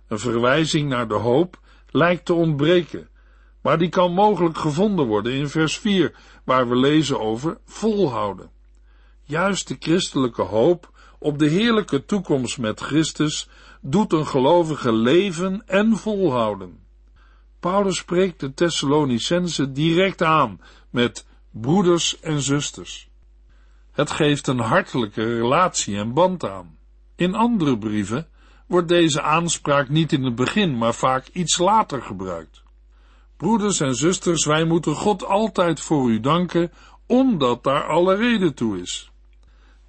Een 0.08 0.19
verwijzing 0.19 0.89
naar 0.89 1.08
de 1.08 1.13
hoop 1.13 1.60
lijkt 1.89 2.26
te 2.26 2.34
ontbreken, 2.34 3.10
maar 3.62 3.78
die 3.78 3.89
kan 3.89 4.13
mogelijk 4.13 4.58
gevonden 4.58 5.06
worden 5.06 5.34
in 5.34 5.50
vers 5.50 5.78
4, 5.78 6.15
waar 6.43 6.69
we 6.69 6.76
lezen 6.76 7.19
over 7.19 7.58
volhouden. 7.65 8.52
Juist 9.24 9.67
de 9.67 9.76
christelijke 9.80 10.41
hoop 10.41 10.91
op 11.24 11.40
de 11.40 11.50
heerlijke 11.50 12.06
toekomst 12.06 12.58
met 12.58 12.80
Christus 12.80 13.50
doet 13.82 14.14
een 14.14 14.28
gelovige 14.28 14.94
leven 14.94 15.64
en 15.68 15.98
volhouden. 15.98 16.80
Paulus 17.60 17.98
spreekt 17.98 18.40
de 18.40 18.54
Thessalonicense 18.54 19.72
direct 19.72 20.22
aan 20.22 20.62
met 20.90 21.26
broeders 21.52 22.20
en 22.20 22.42
zusters. 22.42 23.10
Het 23.92 24.12
geeft 24.12 24.48
een 24.48 24.60
hartelijke 24.60 25.24
relatie 25.24 25.98
en 25.98 26.14
band 26.14 26.46
aan. 26.46 26.78
In 27.16 27.36
andere 27.36 27.78
brieven 27.78 28.28
wordt 28.68 28.88
deze 28.88 29.22
aanspraak 29.22 29.90
niet 29.90 30.12
in 30.12 30.24
het 30.24 30.36
begin, 30.36 30.78
maar 30.78 30.94
vaak 30.94 31.28
iets 31.28 31.58
later 31.58 32.02
gebruikt. 32.02 32.64
Broeders 33.38 33.80
en 33.80 33.96
zusters, 33.96 34.46
wij 34.46 34.64
moeten 34.64 34.96
God 34.96 35.26
altijd 35.26 35.80
voor 35.80 36.10
u 36.10 36.20
danken, 36.20 36.72
omdat 37.08 37.64
daar 37.64 37.84
alle 37.84 38.16
reden 38.16 38.54
toe 38.54 38.82
is. 38.82 39.11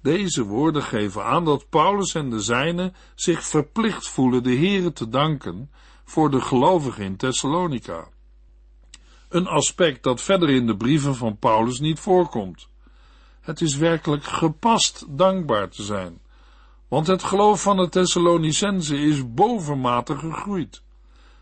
Deze 0.03 0.43
woorden 0.43 0.83
geven 0.83 1.25
aan 1.25 1.45
dat 1.45 1.69
Paulus 1.69 2.13
en 2.13 2.29
de 2.29 2.39
zijnen 2.39 2.95
zich 3.15 3.43
verplicht 3.43 4.07
voelen 4.07 4.43
de 4.43 4.55
Here 4.55 4.93
te 4.93 5.09
danken 5.09 5.71
voor 6.03 6.31
de 6.31 6.41
gelovigen 6.41 7.03
in 7.03 7.15
Thessalonica. 7.15 8.07
Een 9.29 9.47
aspect 9.47 10.03
dat 10.03 10.21
verder 10.21 10.49
in 10.49 10.65
de 10.65 10.77
brieven 10.77 11.15
van 11.15 11.37
Paulus 11.37 11.79
niet 11.79 11.99
voorkomt. 11.99 12.67
Het 13.41 13.61
is 13.61 13.75
werkelijk 13.75 14.23
gepast 14.23 15.05
dankbaar 15.09 15.69
te 15.69 15.83
zijn, 15.83 16.21
want 16.87 17.07
het 17.07 17.23
geloof 17.23 17.61
van 17.61 17.77
de 17.77 17.89
Thessalonicense 17.89 18.97
is 18.97 19.33
bovenmate 19.33 20.17
gegroeid. 20.17 20.81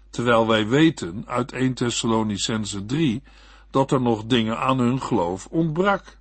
Terwijl 0.10 0.48
wij 0.48 0.68
weten 0.68 1.24
uit 1.28 1.52
1 1.52 1.74
Thessalonicense 1.74 2.86
3 2.86 3.24
dat 3.72 3.92
er 3.92 4.02
nog 4.02 4.26
dingen 4.26 4.60
aan 4.60 4.80
hun 4.80 5.02
geloof 5.02 5.48
ontbrak. 5.52 6.20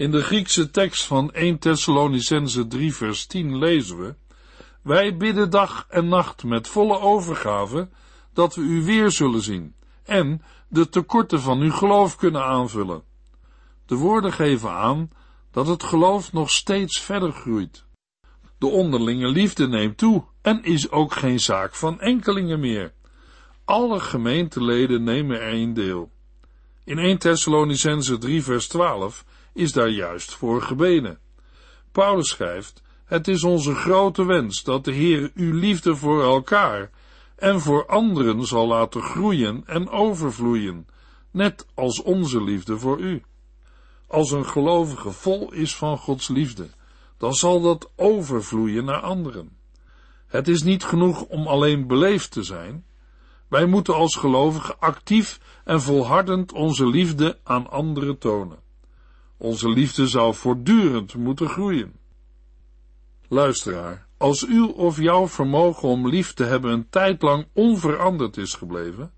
In 0.00 0.10
de 0.10 0.22
Griekse 0.22 0.70
tekst 0.70 1.04
van 1.04 1.32
1 1.32 1.58
Thessalonicense 1.58 2.66
3 2.66 2.94
vers 2.94 3.26
10 3.26 3.58
lezen 3.58 3.98
we 3.98 4.14
wij 4.82 5.16
bidden 5.16 5.50
dag 5.50 5.86
en 5.88 6.08
nacht 6.08 6.44
met 6.44 6.68
volle 6.68 6.98
overgave 6.98 7.88
dat 8.32 8.54
we 8.54 8.60
u 8.60 8.84
weer 8.84 9.10
zullen 9.10 9.42
zien 9.42 9.74
en 10.04 10.42
de 10.68 10.88
tekorten 10.88 11.40
van 11.40 11.60
uw 11.60 11.70
geloof 11.70 12.16
kunnen 12.16 12.44
aanvullen. 12.44 13.02
De 13.86 13.94
woorden 13.94 14.32
geven 14.32 14.70
aan 14.70 15.10
dat 15.50 15.66
het 15.66 15.82
geloof 15.82 16.32
nog 16.32 16.50
steeds 16.50 17.00
verder 17.00 17.32
groeit. 17.32 17.84
De 18.58 18.66
onderlinge 18.66 19.28
liefde 19.28 19.68
neemt 19.68 19.98
toe 19.98 20.24
en 20.42 20.62
is 20.62 20.90
ook 20.90 21.12
geen 21.12 21.40
zaak 21.40 21.74
van 21.74 22.00
enkelingen 22.00 22.60
meer. 22.60 22.92
Alle 23.64 24.00
gemeenteleden 24.00 25.02
nemen 25.02 25.40
erin 25.40 25.74
deel. 25.74 26.10
In 26.84 26.98
1 26.98 27.18
Thessalonicense 27.18 28.18
3 28.18 28.42
vers 28.42 28.68
12 28.68 29.24
is 29.52 29.72
daar 29.72 29.88
juist 29.88 30.34
voor 30.34 30.62
gebeden. 30.62 31.18
Paulus 31.92 32.28
schrijft, 32.28 32.82
het 33.04 33.28
is 33.28 33.44
onze 33.44 33.74
grote 33.74 34.24
wens 34.24 34.62
dat 34.62 34.84
de 34.84 34.92
Heer 34.92 35.30
uw 35.34 35.54
liefde 35.54 35.96
voor 35.96 36.22
elkaar 36.22 36.90
en 37.36 37.60
voor 37.60 37.86
anderen 37.86 38.46
zal 38.46 38.66
laten 38.66 39.02
groeien 39.02 39.62
en 39.66 39.88
overvloeien, 39.88 40.86
net 41.30 41.66
als 41.74 42.02
onze 42.02 42.42
liefde 42.42 42.78
voor 42.78 42.98
u. 42.98 43.22
Als 44.06 44.30
een 44.30 44.46
gelovige 44.46 45.10
vol 45.10 45.52
is 45.52 45.76
van 45.76 45.98
Gods 45.98 46.28
liefde, 46.28 46.68
dan 47.18 47.34
zal 47.34 47.60
dat 47.60 47.90
overvloeien 47.96 48.84
naar 48.84 49.00
anderen. 49.00 49.58
Het 50.26 50.48
is 50.48 50.62
niet 50.62 50.84
genoeg 50.84 51.22
om 51.22 51.46
alleen 51.46 51.86
beleefd 51.86 52.30
te 52.30 52.42
zijn. 52.42 52.84
Wij 53.48 53.66
moeten 53.66 53.94
als 53.94 54.16
gelovigen 54.16 54.78
actief 54.78 55.40
en 55.64 55.80
volhardend 55.80 56.52
onze 56.52 56.86
liefde 56.86 57.38
aan 57.44 57.70
anderen 57.70 58.18
tonen. 58.18 58.58
Onze 59.42 59.68
liefde 59.68 60.08
zou 60.08 60.34
voortdurend 60.34 61.14
moeten 61.14 61.48
groeien. 61.48 61.92
Luisteraar, 63.28 64.06
als 64.16 64.46
uw 64.46 64.68
of 64.68 65.00
jouw 65.00 65.28
vermogen 65.28 65.88
om 65.88 66.08
lief 66.08 66.34
te 66.34 66.44
hebben 66.44 66.72
een 66.72 66.88
tijd 66.90 67.22
lang 67.22 67.46
onveranderd 67.52 68.36
is 68.36 68.54
gebleven, 68.54 69.12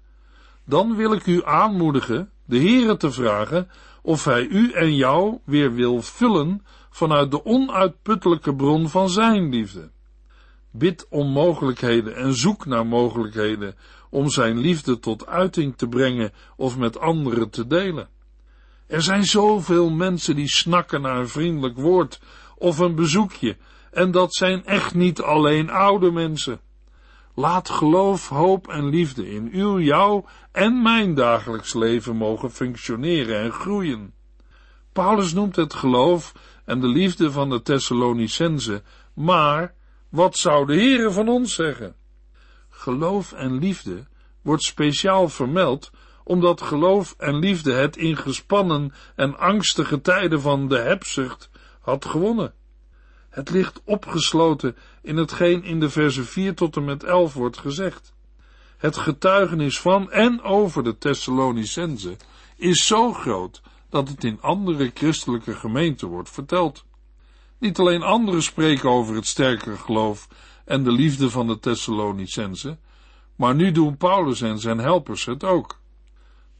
dan 0.65 0.97
wil 0.97 1.13
ik 1.13 1.27
u 1.27 1.45
aanmoedigen 1.45 2.31
de 2.45 2.59
Heere 2.59 2.97
te 2.97 3.11
vragen 3.11 3.69
of 4.03 4.25
hij 4.25 4.47
u 4.47 4.73
en 4.73 4.97
jou 4.97 5.39
weer 5.45 5.75
wil 5.75 6.03
vullen 6.03 6.65
vanuit 6.91 7.31
de 7.31 7.45
onuitputtelijke 7.45 8.55
bron 8.55 8.89
van 8.89 9.11
zijn 9.11 9.49
liefde. 9.49 9.91
Bid 10.71 11.07
om 11.11 11.29
mogelijkheden 11.29 12.17
en 12.17 12.35
zoek 12.35 12.67
naar 12.67 12.87
mogelijkheden 12.87 13.75
om 14.11 14.31
zijn 14.31 14.59
liefde 14.59 14.99
tot 14.99 15.27
uiting 15.27 15.77
te 15.77 15.89
brengen 15.89 16.33
of 16.57 16.79
met 16.79 16.99
anderen 16.99 17.51
te 17.51 17.67
delen. 17.67 18.09
Er 18.93 19.03
zijn 19.03 19.25
zoveel 19.25 19.91
mensen 19.91 20.37
die 20.37 20.49
snakken 20.49 21.01
naar 21.01 21.17
een 21.17 21.29
vriendelijk 21.29 21.77
woord 21.77 22.21
of 22.57 22.79
een 22.79 22.95
bezoekje, 22.95 23.57
en 23.91 24.11
dat 24.11 24.35
zijn 24.35 24.65
echt 24.65 24.95
niet 24.95 25.21
alleen 25.21 25.71
oude 25.71 26.11
mensen. 26.11 26.61
Laat 27.35 27.69
geloof, 27.69 28.29
hoop 28.29 28.69
en 28.69 28.89
liefde 28.89 29.31
in 29.31 29.49
uw, 29.53 29.81
jouw 29.81 30.25
en 30.51 30.83
mijn 30.83 31.15
dagelijks 31.15 31.75
leven 31.75 32.17
mogen 32.17 32.51
functioneren 32.51 33.41
en 33.41 33.53
groeien. 33.53 34.15
Paulus 34.93 35.33
noemt 35.33 35.57
het 35.57 35.75
geloof 35.75 36.33
en 36.65 36.81
de 36.81 36.89
liefde 36.89 37.31
van 37.31 37.51
de 37.51 37.63
Thessalonicense, 37.63 38.83
maar 39.15 39.75
wat 40.09 40.37
zou 40.37 40.67
de 40.67 40.75
Heere 40.75 41.11
van 41.11 41.29
ons 41.29 41.55
zeggen? 41.55 41.95
Geloof 42.69 43.33
en 43.33 43.59
liefde 43.59 44.07
wordt 44.43 44.63
speciaal 44.63 45.29
vermeld 45.29 45.91
omdat 46.25 46.61
geloof 46.61 47.15
en 47.19 47.39
liefde 47.39 47.73
het 47.73 47.97
in 47.97 48.17
gespannen 48.17 48.93
en 49.17 49.39
angstige 49.39 50.01
tijden 50.01 50.41
van 50.41 50.69
de 50.69 50.79
hebzucht 50.79 51.51
had 51.81 52.05
gewonnen. 52.05 52.55
Het 53.31 53.51
ligt 53.51 53.81
opgesloten 53.85 54.77
in 55.03 55.17
hetgeen 55.17 55.65
in 55.65 55.81
de 55.81 55.91
verse 55.91 56.25
4 56.25 56.55
tot 56.55 56.77
en 56.77 56.85
met 56.85 57.05
11 57.05 57.35
wordt 57.35 57.59
gezegd. 57.59 58.13
Het 58.77 58.97
getuigenis 58.97 59.81
van 59.81 60.11
en 60.11 60.43
over 60.43 60.83
de 60.83 60.99
Thessalonicense 60.99 62.17
is 62.57 62.87
zo 62.87 63.13
groot 63.13 63.63
dat 63.89 64.09
het 64.09 64.25
in 64.25 64.41
andere 64.41 64.91
christelijke 64.95 65.55
gemeenten 65.55 66.09
wordt 66.09 66.31
verteld. 66.31 66.85
Niet 67.59 67.79
alleen 67.79 68.03
anderen 68.03 68.43
spreken 68.43 68.91
over 68.91 69.15
het 69.15 69.27
sterke 69.27 69.77
geloof 69.77 70.29
en 70.65 70.85
de 70.85 70.93
liefde 70.93 71.31
van 71.31 71.47
de 71.47 71.59
Thessalonicense, 71.59 72.79
maar 73.37 73.55
nu 73.55 73.73
doen 73.73 73.97
Paulus 73.97 74.41
en 74.41 74.59
zijn 74.59 74.79
helpers 74.79 75.25
het 75.25 75.45
ook. 75.45 75.81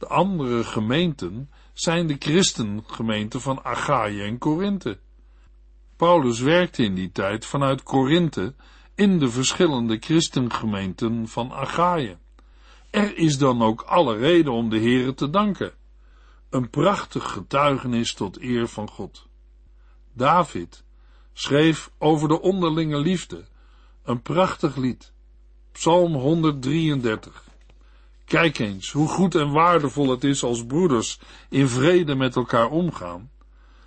De 0.03 0.09
andere 0.09 0.65
gemeenten 0.65 1.51
zijn 1.73 2.07
de 2.07 2.17
christengemeenten 2.19 3.41
van 3.41 3.65
Achaïe 3.65 4.23
en 4.23 4.39
Korinthe. 4.39 4.99
Paulus 5.97 6.41
werkte 6.41 6.83
in 6.83 6.95
die 6.95 7.13
tijd 7.13 7.47
vanuit 7.47 7.83
Korinthe 7.83 8.55
in 8.95 9.19
de 9.19 9.31
verschillende 9.31 9.97
christengemeenten 10.01 11.29
van 11.29 11.53
Achaïe. 11.53 12.17
Er 12.91 13.17
is 13.17 13.39
dan 13.39 13.63
ook 13.63 13.81
alle 13.81 14.17
reden 14.17 14.53
om 14.53 14.71
de 14.71 14.81
Here 14.81 15.15
te 15.15 15.31
danken. 15.31 15.73
Een 16.51 16.71
prachtig 16.71 17.33
getuigenis 17.33 18.15
tot 18.15 18.41
eer 18.41 18.69
van 18.69 18.89
God. 18.89 19.27
David 20.13 20.85
schreef 21.33 21.91
over 21.99 22.29
de 22.29 22.41
onderlinge 22.41 22.99
liefde 22.99 23.45
een 24.03 24.23
prachtig 24.23 24.77
lied. 24.77 25.13
Psalm 25.73 26.15
133. 26.15 27.51
Kijk 28.33 28.59
eens 28.59 28.93
hoe 28.93 29.09
goed 29.09 29.35
en 29.35 29.51
waardevol 29.51 30.11
het 30.11 30.25
is 30.25 30.43
als 30.43 30.65
broeders 30.67 31.21
in 31.49 31.69
vrede 31.69 32.15
met 32.15 32.37
elkaar 32.37 32.71
omgaan. 32.71 33.31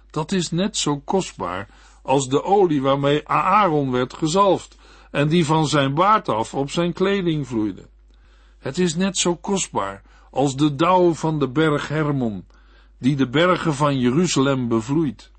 Dat 0.10 0.32
is 0.32 0.52
net 0.52 0.78
zo 0.78 1.00
kostbaar 1.00 1.70
als 2.02 2.28
de 2.28 2.44
olie 2.44 2.82
waarmee 2.82 3.28
Aaron 3.28 3.92
werd 3.92 4.14
gezalfd 4.14 4.78
en 5.12 5.28
die 5.28 5.46
van 5.46 5.68
zijn 5.68 5.94
baard 5.94 6.30
af 6.30 6.54
op 6.54 6.72
zijn 6.72 6.94
kleding 6.94 7.48
vloeide. 7.48 7.88
Het 8.60 8.78
is 8.78 8.96
net 8.96 9.18
zo 9.18 9.36
kostbaar 9.36 10.02
als 10.32 10.56
de 10.56 10.76
dauw 10.76 11.14
van 11.14 11.40
de 11.40 11.50
berg 11.50 11.88
Hermon, 11.88 12.46
die 13.00 13.16
de 13.16 13.30
bergen 13.30 13.74
van 13.74 14.00
Jeruzalem 14.00 14.68
bevloeit. 14.68 15.32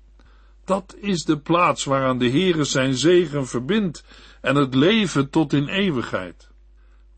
Dat 0.65 0.95
is 0.99 1.23
de 1.23 1.39
plaats 1.39 1.83
waaraan 1.83 2.17
de 2.17 2.29
Heere 2.29 2.63
zijn 2.63 2.93
zegen 2.93 3.47
verbindt 3.47 4.03
en 4.41 4.55
het 4.55 4.75
leven 4.75 5.29
tot 5.29 5.53
in 5.53 5.67
eeuwigheid. 5.67 6.49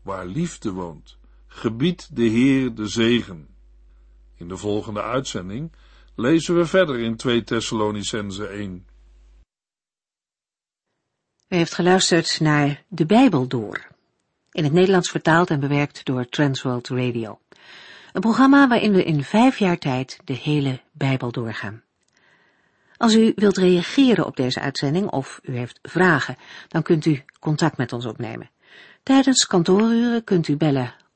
Waar 0.02 0.26
liefde 0.26 0.72
woont, 0.72 1.18
gebiedt 1.52 2.16
de 2.16 2.22
Heer 2.22 2.74
de 2.74 2.86
zegen. 2.86 3.48
In 4.36 4.48
de 4.48 4.56
volgende 4.56 5.02
uitzending 5.02 5.72
lezen 6.14 6.56
we 6.56 6.66
verder 6.66 6.98
in 6.98 7.16
2 7.16 7.42
Thessalonicense 7.42 8.46
1. 8.46 8.86
U 11.48 11.56
heeft 11.56 11.74
geluisterd 11.74 12.40
naar 12.40 12.82
De 12.88 13.06
Bijbel 13.06 13.46
Door, 13.46 13.86
in 14.52 14.64
het 14.64 14.72
Nederlands 14.72 15.10
vertaald 15.10 15.50
en 15.50 15.60
bewerkt 15.60 16.04
door 16.04 16.28
Transworld 16.28 16.88
Radio. 16.88 17.38
Een 18.12 18.20
programma 18.20 18.68
waarin 18.68 18.92
we 18.92 19.04
in 19.04 19.24
vijf 19.24 19.58
jaar 19.58 19.78
tijd 19.78 20.18
de 20.24 20.32
hele 20.32 20.80
Bijbel 20.92 21.32
doorgaan. 21.32 21.82
Als 22.96 23.14
u 23.14 23.32
wilt 23.36 23.56
reageren 23.56 24.26
op 24.26 24.36
deze 24.36 24.60
uitzending 24.60 25.10
of 25.10 25.40
u 25.42 25.56
heeft 25.56 25.78
vragen, 25.82 26.36
dan 26.68 26.82
kunt 26.82 27.06
u 27.06 27.24
contact 27.40 27.76
met 27.76 27.92
ons 27.92 28.06
opnemen. 28.06 28.50
Tijdens 29.02 29.46
kantooruren 29.46 30.24
kunt 30.24 30.48
u 30.48 30.56
bellen 30.56 30.94